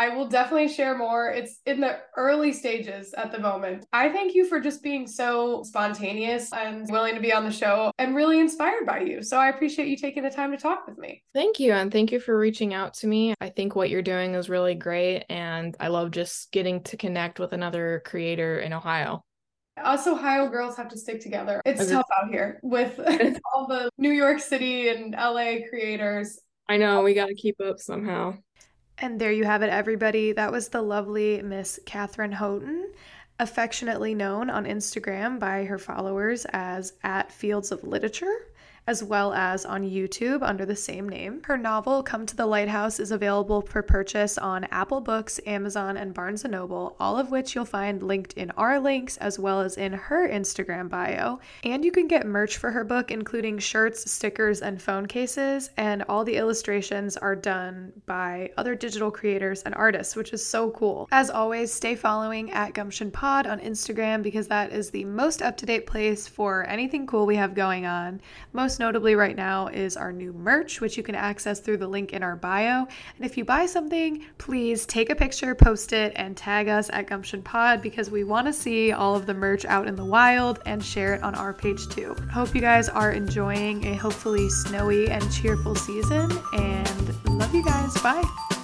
I 0.00 0.08
will 0.08 0.26
definitely 0.26 0.68
share 0.68 0.96
more. 0.96 1.28
It's 1.28 1.60
in 1.66 1.78
the 1.78 1.98
early 2.16 2.54
stages 2.54 3.12
at 3.12 3.32
the 3.32 3.38
moment. 3.38 3.84
I 3.92 4.08
thank 4.08 4.34
you 4.34 4.46
for 4.46 4.58
just 4.58 4.82
being 4.82 5.06
so 5.06 5.62
spontaneous 5.62 6.50
and 6.54 6.90
willing 6.90 7.14
to 7.16 7.20
be 7.20 7.34
on 7.34 7.44
the 7.44 7.50
show 7.50 7.92
and 7.98 8.16
really 8.16 8.40
inspired 8.40 8.86
by 8.86 9.00
you. 9.00 9.22
So 9.22 9.36
I 9.36 9.50
appreciate 9.50 9.88
you 9.88 9.98
taking 9.98 10.22
the 10.22 10.30
time 10.30 10.52
to 10.52 10.56
talk 10.56 10.86
with 10.88 10.96
me. 10.96 11.22
Thank 11.34 11.60
you. 11.60 11.72
And 11.72 11.92
thank 11.92 12.12
you 12.12 12.18
for 12.18 12.38
reaching 12.38 12.72
out 12.72 12.94
to 12.94 13.06
me. 13.06 13.34
I 13.42 13.50
think 13.50 13.76
what 13.76 13.90
you're 13.90 14.00
doing 14.00 14.32
is 14.32 14.48
really 14.48 14.74
great. 14.74 15.26
And 15.28 15.76
I 15.78 15.88
love 15.88 16.12
just 16.12 16.50
getting 16.50 16.82
to 16.84 16.96
connect 16.96 17.38
with 17.38 17.52
another 17.52 18.00
creator 18.06 18.58
in 18.60 18.72
Ohio 18.72 19.22
us 19.82 20.06
Ohio 20.06 20.46
girls 20.48 20.76
have 20.76 20.88
to 20.88 20.98
stick 20.98 21.22
together. 21.22 21.62
It's 21.64 21.80
okay. 21.80 21.92
tough 21.92 22.06
out 22.20 22.28
here 22.28 22.60
with 22.62 22.98
all 23.54 23.66
the 23.66 23.88
New 23.96 24.10
York 24.10 24.38
City 24.38 24.88
and 24.88 25.14
LA 25.14 25.66
creators. 25.70 26.38
I 26.68 26.76
know, 26.76 27.00
oh. 27.00 27.02
we 27.02 27.14
got 27.14 27.26
to 27.26 27.34
keep 27.34 27.58
up 27.62 27.80
somehow. 27.80 28.34
And 29.02 29.18
there 29.18 29.32
you 29.32 29.44
have 29.44 29.62
it, 29.62 29.70
everybody. 29.70 30.32
That 30.32 30.52
was 30.52 30.68
the 30.68 30.82
lovely 30.82 31.40
Miss 31.40 31.80
Kathryn 31.86 32.34
Houghton, 32.34 32.92
affectionately 33.38 34.14
known 34.14 34.50
on 34.50 34.66
Instagram 34.66 35.38
by 35.38 35.64
her 35.64 35.78
followers 35.78 36.44
as 36.52 36.92
at 37.02 37.32
Fields 37.32 37.72
of 37.72 37.82
Literature. 37.82 38.49
As 38.86 39.04
well 39.04 39.32
as 39.32 39.64
on 39.64 39.88
YouTube 39.88 40.42
under 40.42 40.66
the 40.66 40.76
same 40.76 41.08
name. 41.08 41.42
Her 41.44 41.56
novel, 41.56 42.02
Come 42.02 42.26
to 42.26 42.36
the 42.36 42.46
Lighthouse, 42.46 42.98
is 42.98 43.10
available 43.10 43.62
for 43.62 43.82
purchase 43.82 44.38
on 44.38 44.64
Apple 44.64 45.00
Books, 45.00 45.40
Amazon, 45.46 45.96
and 45.96 46.14
Barnes 46.14 46.44
& 46.44 46.48
Noble, 46.48 46.96
all 46.98 47.18
of 47.18 47.30
which 47.30 47.54
you'll 47.54 47.64
find 47.64 48.02
linked 48.02 48.32
in 48.34 48.50
our 48.52 48.80
links 48.80 49.16
as 49.18 49.38
well 49.38 49.60
as 49.60 49.76
in 49.76 49.92
her 49.92 50.28
Instagram 50.28 50.88
bio. 50.88 51.40
And 51.62 51.84
you 51.84 51.92
can 51.92 52.08
get 52.08 52.26
merch 52.26 52.56
for 52.56 52.70
her 52.70 52.84
book, 52.84 53.10
including 53.10 53.58
shirts, 53.58 54.10
stickers, 54.10 54.60
and 54.60 54.80
phone 54.80 55.06
cases, 55.06 55.70
and 55.76 56.02
all 56.08 56.24
the 56.24 56.36
illustrations 56.36 57.16
are 57.16 57.36
done 57.36 57.92
by 58.06 58.50
other 58.56 58.74
digital 58.74 59.10
creators 59.10 59.62
and 59.62 59.74
artists, 59.74 60.16
which 60.16 60.32
is 60.32 60.44
so 60.44 60.70
cool. 60.70 61.08
As 61.12 61.30
always, 61.30 61.72
stay 61.72 61.94
following 61.94 62.50
at 62.50 62.74
Gumption 62.74 63.10
Pod 63.10 63.46
on 63.46 63.60
Instagram 63.60 64.22
because 64.22 64.48
that 64.48 64.72
is 64.72 64.90
the 64.90 65.04
most 65.04 65.42
up 65.42 65.56
to 65.58 65.66
date 65.66 65.86
place 65.86 66.26
for 66.26 66.66
anything 66.66 67.06
cool 67.06 67.26
we 67.26 67.36
have 67.36 67.54
going 67.54 67.86
on. 67.86 68.20
Most 68.70 68.78
notably, 68.78 69.16
right 69.16 69.34
now, 69.34 69.66
is 69.66 69.96
our 69.96 70.12
new 70.12 70.32
merch, 70.32 70.80
which 70.80 70.96
you 70.96 71.02
can 71.02 71.16
access 71.16 71.58
through 71.58 71.78
the 71.78 71.88
link 71.88 72.12
in 72.12 72.22
our 72.22 72.36
bio. 72.36 72.86
And 73.16 73.24
if 73.24 73.36
you 73.36 73.44
buy 73.44 73.66
something, 73.66 74.24
please 74.38 74.86
take 74.86 75.10
a 75.10 75.14
picture, 75.16 75.56
post 75.56 75.92
it, 75.92 76.12
and 76.14 76.36
tag 76.36 76.68
us 76.68 76.88
at 76.92 77.08
Gumption 77.08 77.42
Pod 77.42 77.82
because 77.82 78.12
we 78.12 78.22
want 78.22 78.46
to 78.46 78.52
see 78.52 78.92
all 78.92 79.16
of 79.16 79.26
the 79.26 79.34
merch 79.34 79.64
out 79.64 79.88
in 79.88 79.96
the 79.96 80.04
wild 80.04 80.60
and 80.66 80.84
share 80.84 81.14
it 81.14 81.22
on 81.24 81.34
our 81.34 81.52
page 81.52 81.88
too. 81.88 82.14
Hope 82.32 82.54
you 82.54 82.60
guys 82.60 82.88
are 82.88 83.10
enjoying 83.10 83.84
a 83.86 83.94
hopefully 83.96 84.48
snowy 84.48 85.10
and 85.10 85.32
cheerful 85.32 85.74
season 85.74 86.30
and 86.56 87.26
love 87.26 87.52
you 87.52 87.64
guys. 87.64 87.92
Bye. 88.02 88.59